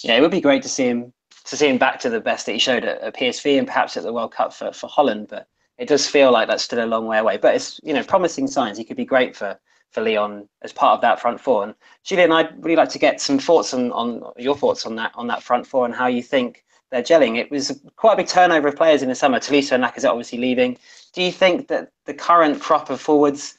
[0.02, 1.12] Yeah, it would be great to see him
[1.44, 3.96] to see him back to the best that he showed at, at PSV and perhaps
[3.96, 5.28] at the World Cup for, for Holland.
[5.28, 5.46] But
[5.78, 7.36] it does feel like that's still a long way away.
[7.36, 8.78] But it's you know promising signs.
[8.78, 9.58] He could be great for
[9.90, 11.64] for Lyon as part of that front four.
[11.64, 11.74] And
[12.04, 15.26] Julien, I'd really like to get some thoughts on, on your thoughts on that on
[15.28, 17.36] that front four and how you think they're gelling.
[17.36, 19.38] It was quite a big turnover of players in the summer.
[19.38, 20.78] Tolisso and Lacazette obviously leaving.
[21.12, 23.58] Do you think that the current crop of forwards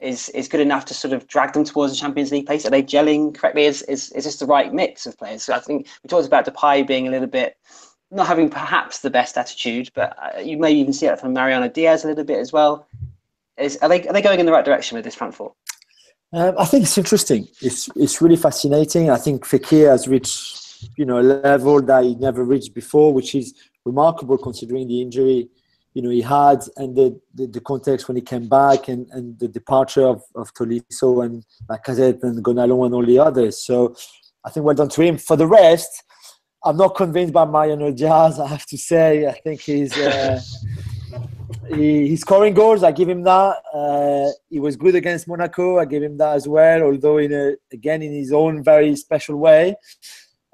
[0.00, 2.66] is is good enough to sort of drag them towards the Champions League place?
[2.66, 3.64] Are they gelling correctly?
[3.64, 5.42] Is is, is this the right mix of players?
[5.42, 7.56] So I think we talked about Depay being a little bit
[8.10, 11.68] not having perhaps the best attitude, but uh, you may even see it from Mariano
[11.68, 12.86] Diaz a little bit as well.
[13.56, 15.54] Is are they are they going in the right direction with this front four?
[16.34, 17.48] Um, I think it's interesting.
[17.60, 19.10] It's it's really fascinating.
[19.10, 20.61] I think Fekir has reached
[20.96, 23.54] you know a level that he never reached before, which is
[23.84, 25.48] remarkable considering the injury
[25.94, 29.38] you know he had and the, the, the, context when he came back and, and
[29.38, 33.64] the departure of, of Tolisso and Lacazette and Gonalons and all the others.
[33.64, 33.94] So
[34.44, 35.18] I think well done to him.
[35.18, 36.04] For the rest,
[36.64, 38.40] I'm not convinced by Mariano Diaz.
[38.40, 40.40] I have to say, I think he's uh,
[41.68, 42.82] he, he's scoring goals.
[42.82, 43.56] I give him that.
[43.74, 45.78] Uh, he was good against Monaco.
[45.78, 46.82] I give him that as well.
[46.82, 49.76] Although in a again in his own very special way.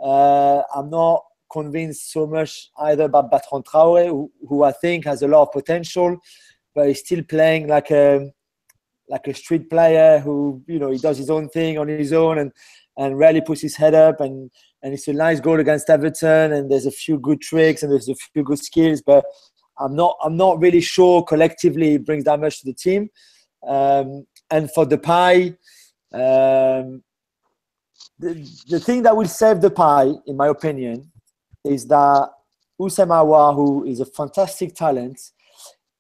[0.03, 5.23] Uh, I'm not convinced so much either about Bertrand Traoré, who, who, I think has
[5.23, 6.17] a lot of potential,
[6.75, 8.31] but he's still playing like a
[9.11, 12.39] like a street player who you know he does his own thing on his own
[12.39, 12.53] and
[12.99, 14.51] and rarely puts his head up and
[14.83, 18.09] and it's a nice goal against Everton and there's a few good tricks and there's
[18.09, 19.25] a few good skills, but
[19.79, 23.09] I'm not I'm not really sure collectively brings that much to the team.
[23.67, 25.57] Um, and for Depay,
[26.13, 27.03] um,
[28.19, 31.11] the, the thing that will save Depay, in my opinion,
[31.65, 32.29] is that
[32.81, 35.21] Aouar, who is a fantastic talent,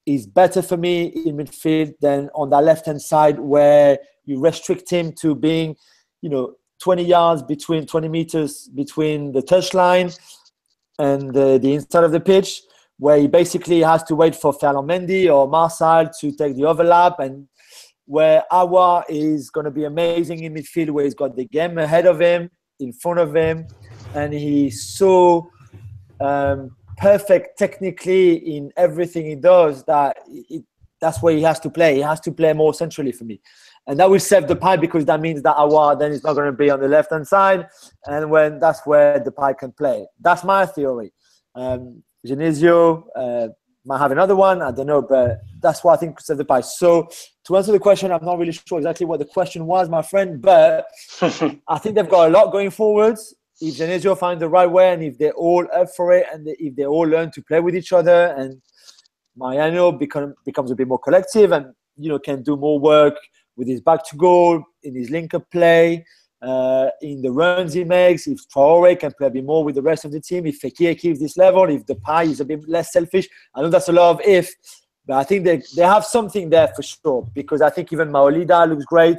[0.06, 4.88] is better for me in midfield than on the left hand side where you restrict
[4.90, 5.76] him to being,
[6.22, 10.16] you know, 20 yards between 20 meters between the touchline
[10.98, 12.62] and the, the inside of the pitch,
[12.98, 17.18] where he basically has to wait for Ferland Mendy or Marçal to take the overlap
[17.20, 17.48] and
[18.08, 22.06] where Aouar is going to be amazing in midfield, where he's got the game ahead
[22.06, 22.50] of him,
[22.80, 23.66] in front of him,
[24.14, 25.50] and he's so
[26.18, 30.64] um, perfect technically in everything he does that it,
[31.02, 31.96] that's where he has to play.
[31.96, 33.40] He has to play more centrally for me.
[33.86, 36.56] And that will save Depay because that means that Aouar then is not going to
[36.56, 37.68] be on the left hand side.
[38.06, 40.06] And when that's where Depay can play.
[40.18, 41.12] That's my theory.
[41.54, 43.48] Um, Genesio uh,
[43.88, 44.62] might have another one.
[44.62, 46.62] I don't know, but that's what I think save Depay.
[46.64, 47.08] So
[47.44, 50.40] to answer the question, I'm not really sure exactly what the question was, my friend,
[50.40, 50.86] but
[51.68, 55.02] I think they've got a lot going forwards if Genesio find the right way and
[55.02, 57.92] if they're all up for it and if they all learn to play with each
[57.92, 58.60] other and
[59.36, 63.16] Mariano become, becomes a bit more collective and you know can do more work
[63.56, 66.04] with his back to goal in his link up play.
[66.40, 69.82] Uh, in the runs he makes, if Traore can play a bit more with the
[69.82, 72.92] rest of the team, if Fekir keeps this level, if Depay is a bit less
[72.92, 74.48] selfish, I know that's a lot of if,
[75.04, 78.68] but I think they, they have something there for sure because I think even Maolida
[78.68, 79.18] looks great.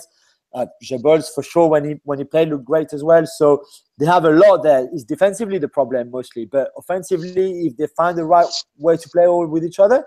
[0.53, 3.23] Uh, Geubbels for sure when he when he played looked great as well.
[3.25, 3.63] So
[3.99, 4.87] they have a lot there.
[4.91, 8.47] It's defensively the problem mostly, but offensively, if they find the right
[8.77, 10.03] way to play all with each other,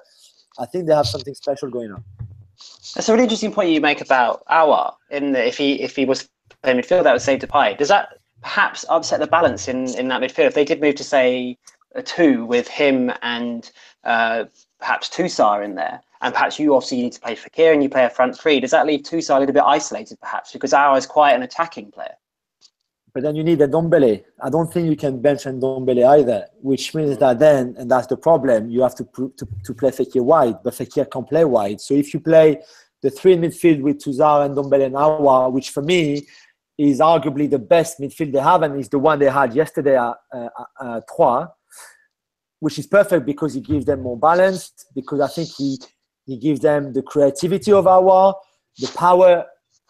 [0.59, 2.03] I think they have something special going on.
[2.95, 4.95] That's a really interesting point you make about Aouar.
[5.11, 6.29] In the, if he if he was
[6.63, 7.77] playing midfield, that would save Depay.
[7.79, 10.47] Does that perhaps upset the balance in in that midfield?
[10.47, 11.59] If they did move to say
[11.95, 13.71] a two with him and
[14.05, 14.45] uh,
[14.81, 18.05] perhaps Tousart in there, and perhaps you obviously need to play Fekir and you play
[18.05, 21.07] a front three, does that leave Tousart a little bit isolated perhaps because Aouar is
[21.07, 22.15] quite an attacking player?
[23.15, 24.25] But then you need a Ndombele.
[24.41, 28.17] I don't think you can bench Ndombele either, which means that then, and that's the
[28.17, 29.05] problem, you have to,
[29.37, 31.81] to, to play Fekir wide, but Fekir can't play wide.
[31.81, 32.63] So if you play
[33.03, 36.27] the three in midfield with Tousart and Ndombele and Aouar, which for me
[36.79, 40.15] is arguably the best midfield they have and is the one they had yesterday at,
[40.81, 41.49] uh, Troyes,
[42.61, 45.79] which is perfect because he gives them more balance, because I think he,
[46.25, 48.35] he gives them the creativity of Aouar,
[48.79, 49.45] the power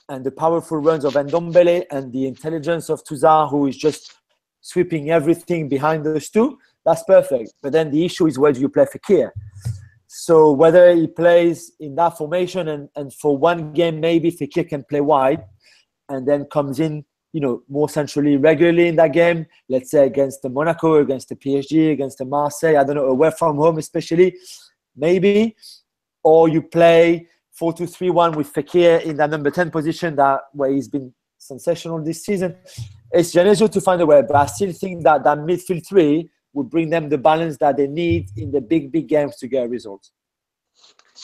[0.09, 4.15] and the powerful runs of Ndombele and the intelligence of Tousart, who is just
[4.61, 6.59] sweeping everything behind those two.
[6.85, 7.53] That's perfect.
[7.63, 9.31] But then the issue is where do you play Fekir?
[10.09, 14.85] So whether he plays in that formation and, and for one game maybe Fekir can
[14.85, 15.45] play wide
[16.13, 20.43] and then comes in, you know, more centrally regularly in that game, let's say against
[20.43, 24.37] the Monaco, against the PSG, against the Marseille, I don't know, away from home especially,
[24.95, 25.57] maybe.
[26.23, 30.43] Or you play 4 2 3 1 with Fekir in that number 10 position that
[30.53, 32.57] where he's been sensational this season.
[33.11, 36.71] It's Genesio to find a way, but I still think that that midfield three would
[36.71, 40.13] bring them the balance that they need in the big, big games to get results.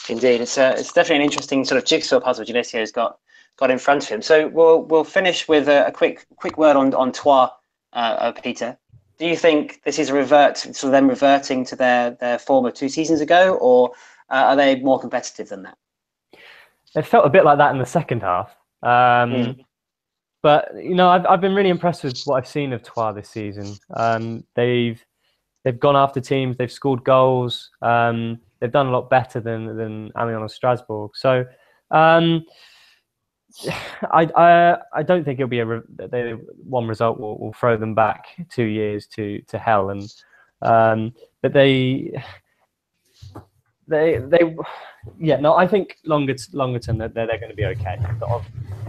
[0.07, 3.19] Indeed, it's a, it's definitely an interesting sort of jigsaw puzzle Genesio's got
[3.59, 4.21] got in front of him.
[4.21, 7.49] So we'll we'll finish with a, a quick quick word on on Troyes,
[7.93, 8.77] uh, uh, Peter.
[9.17, 12.65] Do you think this is a revert, sort of them reverting to their their form
[12.65, 13.91] of two seasons ago, or
[14.29, 15.77] uh, are they more competitive than that?
[16.95, 18.55] It felt a bit like that in the second half.
[18.81, 19.65] Um, mm.
[20.41, 23.29] But you know, I've I've been really impressed with what I've seen of Troyes this
[23.29, 23.75] season.
[23.95, 25.03] Um, they've
[25.65, 30.11] they've gone after teams, they've scored goals, um, they've done a lot better than than
[30.17, 31.11] Amiens or Strasbourg.
[31.15, 31.45] So
[31.91, 32.45] um,
[34.11, 37.77] I, I I don't think it'll be a re- they, one result will, will throw
[37.77, 39.89] them back two years to to hell.
[39.89, 40.13] And
[40.61, 42.21] um, but they
[43.87, 44.55] they they
[45.19, 47.97] yeah no I think longer longer term they're, they're, going to be okay.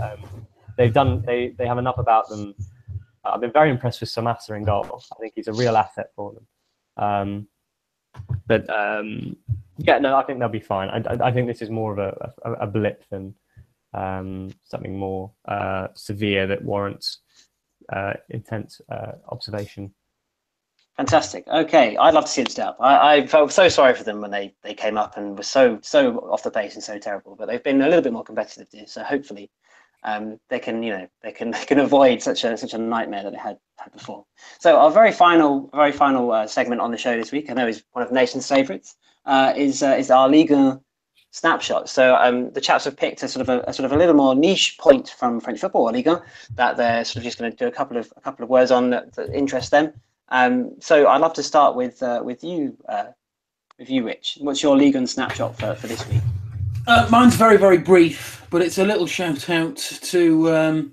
[0.03, 0.47] Um,
[0.77, 2.55] they've done they they have enough about them.
[3.25, 5.03] I've been very impressed with Samassa in goal.
[5.13, 6.47] I think he's a real asset for them.
[6.97, 7.49] Um,
[8.47, 9.37] but um,
[9.79, 10.89] yeah no I think they'll be fine.
[10.89, 13.35] I, I, I think this is more of a, a, a blip than
[13.95, 17.19] um, something more uh, severe that warrants
[17.93, 19.93] uh, intense uh, observation
[21.01, 21.49] Fantastic.
[21.49, 22.77] Okay, I'd love to see them step up.
[22.79, 25.79] I, I, felt so sorry for them when they, they came up and were so
[25.83, 27.37] so off the pace and so terrible.
[27.37, 29.51] But they've been a little bit more competitive so hopefully
[30.05, 33.23] um, they can you know they can they can avoid such a such a nightmare
[33.23, 34.27] that they had had before.
[34.59, 37.67] So our very final very final uh, segment on the show this week, I know
[37.67, 40.81] is one of the nation's favourites, uh, is uh, is our Liga
[41.31, 41.89] snapshot.
[41.89, 44.15] So um, the chaps have picked a sort of a, a, sort of a little
[44.15, 46.23] more niche point from French football Liga
[46.55, 48.71] that they're sort of just going to do a couple of a couple of words
[48.71, 49.93] on that, that interest them.
[50.29, 53.07] Um, so I'd love to start with uh, with you, uh,
[53.79, 54.39] with you, Rich.
[54.41, 56.21] What's your league and snapshot for, for this week?
[56.87, 60.93] Uh, mine's very very brief, but it's a little shout out to um,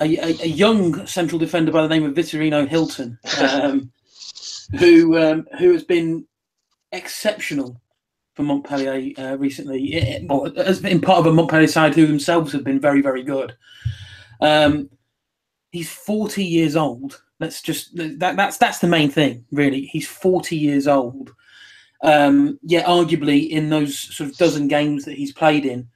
[0.00, 3.90] a, a, a, young central defender by the name of Vitorino Hilton, um,
[4.78, 6.26] who um, who has been
[6.92, 7.80] exceptional
[8.38, 12.52] for Montpellier uh, recently, it, or has been part of a Montpellier side who themselves
[12.52, 13.56] have been very very good.
[14.40, 14.88] Um,
[15.72, 19.82] he's 40 years old Let's just that that's that's the main thing, really.
[19.82, 21.32] He's 40 years old.
[22.02, 25.88] Um, yeah, arguably in those sort of dozen games that he's played in,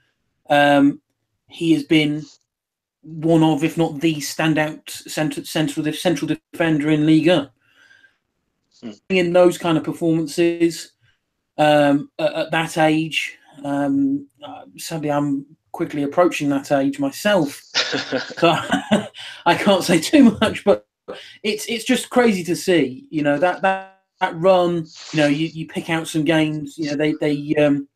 [0.50, 1.00] um,
[1.48, 2.22] he has been
[3.02, 7.52] one of, if not the standout central central, central defender in Liga.
[8.84, 9.00] Mm.
[9.08, 10.92] In those kind of performances
[11.58, 18.50] um, at, at, that age, um, uh, sadly, I'm quickly approaching that age myself, so
[19.46, 20.64] I can't say too much.
[20.64, 20.86] But
[21.42, 23.06] it's it's just crazy to see.
[23.10, 24.86] You know that that, that run.
[25.12, 26.78] You know, you, you pick out some games.
[26.78, 27.88] You know, they they um,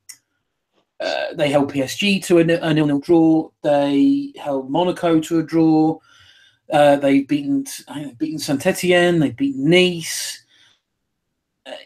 [1.01, 3.51] uh, they held PSG to a, a nil nil draw.
[3.63, 5.99] They held Monaco to a draw.
[6.73, 7.65] Uh, they've beaten
[8.19, 9.21] beaten Saint Etienne.
[9.21, 10.43] They've beaten Nice.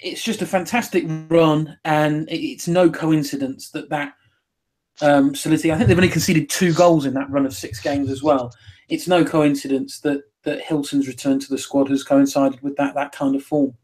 [0.03, 4.14] It's just a fantastic run, and it's no coincidence that that
[5.03, 5.72] um, Solidity.
[5.72, 8.53] I think they've only conceded two goals in that run of six games as well.
[8.89, 13.12] It's no coincidence that that Hilton's return to the squad has coincided with that that
[13.12, 13.74] kind of form.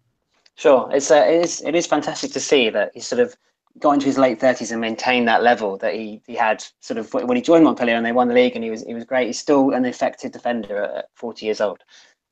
[0.57, 3.37] Sure, it's uh, it is it is fantastic to see that he sort of
[3.79, 7.13] got into his late thirties and maintained that level that he he had sort of
[7.13, 9.27] when he joined Montpellier and they won the league and he was he was great.
[9.27, 11.83] He's still an effective defender at forty years old.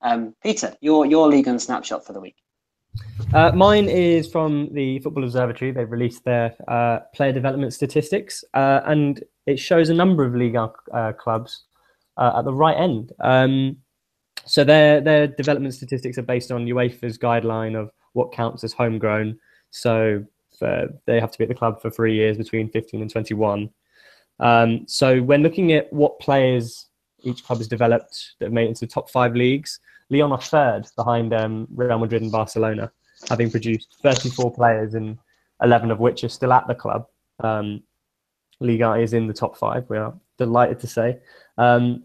[0.02, 2.36] Um, Peter, your your league and snapshot for the week.
[3.32, 5.72] Uh, mine is from the Football Observatory.
[5.72, 10.56] They've released their uh, player development statistics, uh, and it shows a number of league
[10.56, 11.64] uh, clubs
[12.16, 13.12] uh, at the right end.
[13.20, 13.78] Um,
[14.46, 19.38] so their their development statistics are based on UEFA's guideline of what counts as homegrown.
[19.70, 20.24] So
[20.58, 23.70] for, they have to be at the club for three years between 15 and 21.
[24.40, 26.86] Um, so when looking at what players
[27.22, 29.80] each club has developed that have made it into the top five leagues,
[30.12, 32.92] Are third behind um, Real Madrid and Barcelona,
[33.28, 35.18] having produced 34 players and
[35.62, 37.06] 11 of which are still at the club.
[37.40, 37.82] Um,
[38.60, 39.88] Liga is in the top five.
[39.88, 41.18] We are delighted to say.
[41.58, 42.04] Um,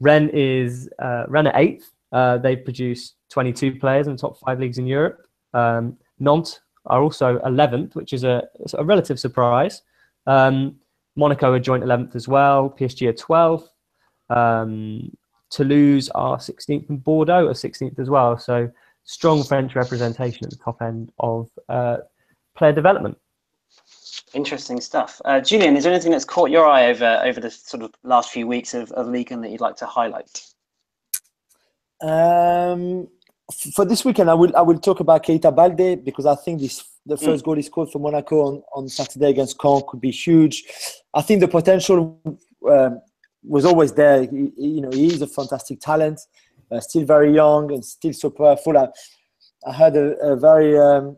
[0.00, 1.90] Rennes is uh, Rennes at eighth.
[2.12, 5.26] Uh, they produce 22 players in the top five leagues in Europe.
[5.54, 8.42] Um, Nantes are also 11th, which is a,
[8.74, 9.82] a relative surprise.
[10.26, 10.76] Um,
[11.16, 12.74] Monaco are joint 11th as well.
[12.78, 13.68] PSG are 12th.
[14.34, 15.10] Um,
[15.50, 18.38] Toulouse are 16th and Bordeaux are 16th as well.
[18.38, 18.70] So
[19.04, 21.98] strong French representation at the top end of uh,
[22.56, 23.18] player development.
[24.32, 25.20] Interesting stuff.
[25.24, 28.30] Uh, Julien, is there anything that's caught your eye over over the sort of last
[28.30, 30.46] few weeks of, of League and that you'd like to highlight?
[32.00, 33.08] Um,
[33.74, 36.84] for this weekend, I will I will talk about Keita Balde because I think this
[37.06, 37.24] the mm.
[37.24, 37.46] first mm.
[37.46, 40.64] goal he scored for Monaco on, on Saturday against Caen could be huge.
[41.12, 42.20] I think the potential
[42.70, 43.00] um,
[43.42, 44.22] was always there.
[44.22, 46.20] He, you know, he is a fantastic talent,
[46.70, 48.76] uh, still very young and still so powerful.
[48.76, 48.88] I,
[49.66, 51.16] I heard a, a very um,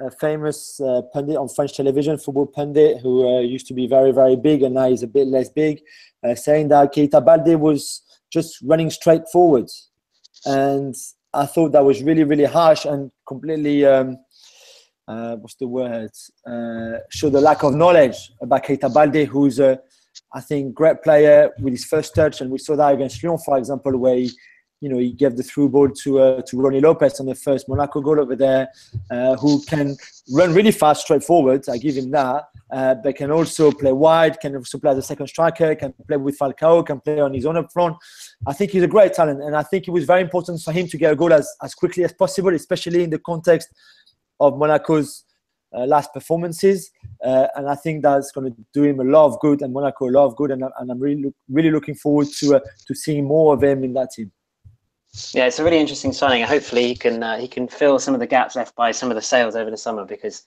[0.00, 4.12] a famous uh, pundit on French television, football pundit, who uh, used to be very,
[4.12, 5.80] very big and now he's a bit less big,
[6.24, 8.02] uh, saying that Keita Balde was
[8.32, 9.68] just running straight forward.
[10.46, 10.94] And
[11.32, 14.18] I thought that was really, really harsh and completely, um,
[15.06, 16.10] uh, what's the word,
[16.46, 19.78] uh, showed a lack of knowledge about Keita Balde, who's a,
[20.34, 22.40] I think, great player with his first touch.
[22.40, 24.30] And we saw that against Lyon, for example, where he
[24.84, 27.70] you know, he gave the through ball to uh, to Rony Lopes on the first
[27.70, 28.68] Monaco goal over there,
[29.10, 29.96] uh, who can
[30.30, 31.66] run really fast, straight forward.
[31.70, 35.02] I give him that, uh, but can also play wide, can also play as a
[35.02, 37.96] second striker, can play with Falcao, can play on his own up front.
[38.46, 40.86] I think he's a great talent, and I think it was very important for him
[40.88, 43.70] to get a goal as, as quickly as possible, especially in the context
[44.38, 45.23] of Monaco's
[45.76, 46.90] uh, last performances.
[47.24, 50.08] Uh, and I think that's going to do him a lot of good and Monaco
[50.08, 50.50] a lot of good.
[50.50, 53.92] And, and I'm really, really looking forward to, uh, to seeing more of him in
[53.94, 54.30] that team.
[55.32, 56.42] Yeah, it's a really interesting signing.
[56.42, 59.14] Hopefully, he can uh, he can fill some of the gaps left by some of
[59.14, 60.42] the sales over the summer because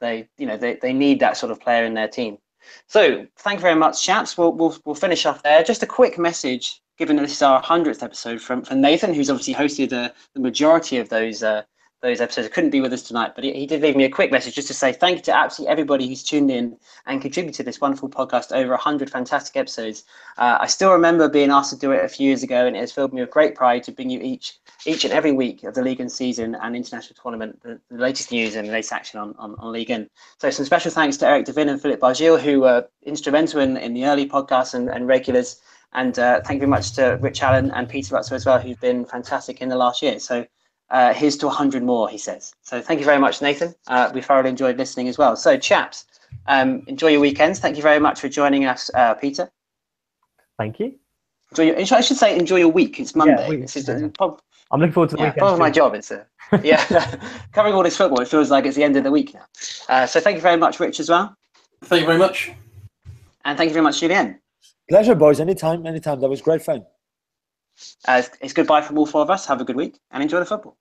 [0.00, 2.38] they you know they, they need that sort of player in their team.
[2.86, 4.38] So thank you very much, chaps.
[4.38, 5.64] We'll we'll, we'll finish off there.
[5.64, 9.28] Just a quick message, given that this is our hundredth episode from from Nathan, who's
[9.28, 11.62] obviously hosted uh, the majority of those uh,
[12.02, 12.48] those episodes.
[12.48, 14.68] Couldn't be with us tonight, but he, he, did leave me a quick message just
[14.68, 16.76] to say thank you to absolutely everybody who's tuned in
[17.06, 20.04] and contributed this wonderful podcast over 100 fantastic episodes.
[20.36, 22.80] Uh, I still remember being asked to do it a few years ago, and it
[22.80, 25.74] has filled me with great pride to bring you each each and every week of
[25.74, 29.20] the league and season and international tournament the, the latest news and the latest action
[29.20, 32.40] on, on, on League and So some special thanks to Eric Devin and Philip Bargil,
[32.40, 35.60] who were instrumental in, in the early podcasts and, and regulars.
[35.92, 38.80] And uh, thank you very much to Rich Allen and Peter Rutzer as well, who've
[38.80, 40.18] been fantastic in the last year.
[40.18, 40.46] So
[40.92, 42.54] uh, here's to 100 more, he says.
[42.62, 43.74] So thank you very much, Nathan.
[43.86, 45.34] Uh, we thoroughly enjoyed listening as well.
[45.36, 46.04] So, chaps,
[46.46, 47.58] um, enjoy your weekends.
[47.58, 49.50] Thank you very much for joining us, uh, Peter.
[50.58, 50.94] Thank you.
[51.50, 53.00] Enjoy your, I should say, enjoy your week.
[53.00, 53.58] It's Monday.
[53.58, 55.40] Yeah, is, I'm looking forward to the yeah, weekend.
[55.40, 55.94] Part of my job.
[55.94, 56.26] It's a,
[56.62, 57.16] yeah,
[57.52, 58.20] covering all this football.
[58.20, 59.46] It feels like it's the end of the week now.
[59.88, 61.34] Uh, so thank you very much, Rich, as well.
[61.84, 62.52] Thank you very much.
[63.44, 64.38] And thank you very much, Julien.
[64.90, 65.40] Pleasure, boys.
[65.40, 66.20] Anytime, anytime.
[66.20, 66.84] That was great fun.
[68.06, 69.46] Uh, it's goodbye from all four of us.
[69.46, 70.76] Have a good week and enjoy the football.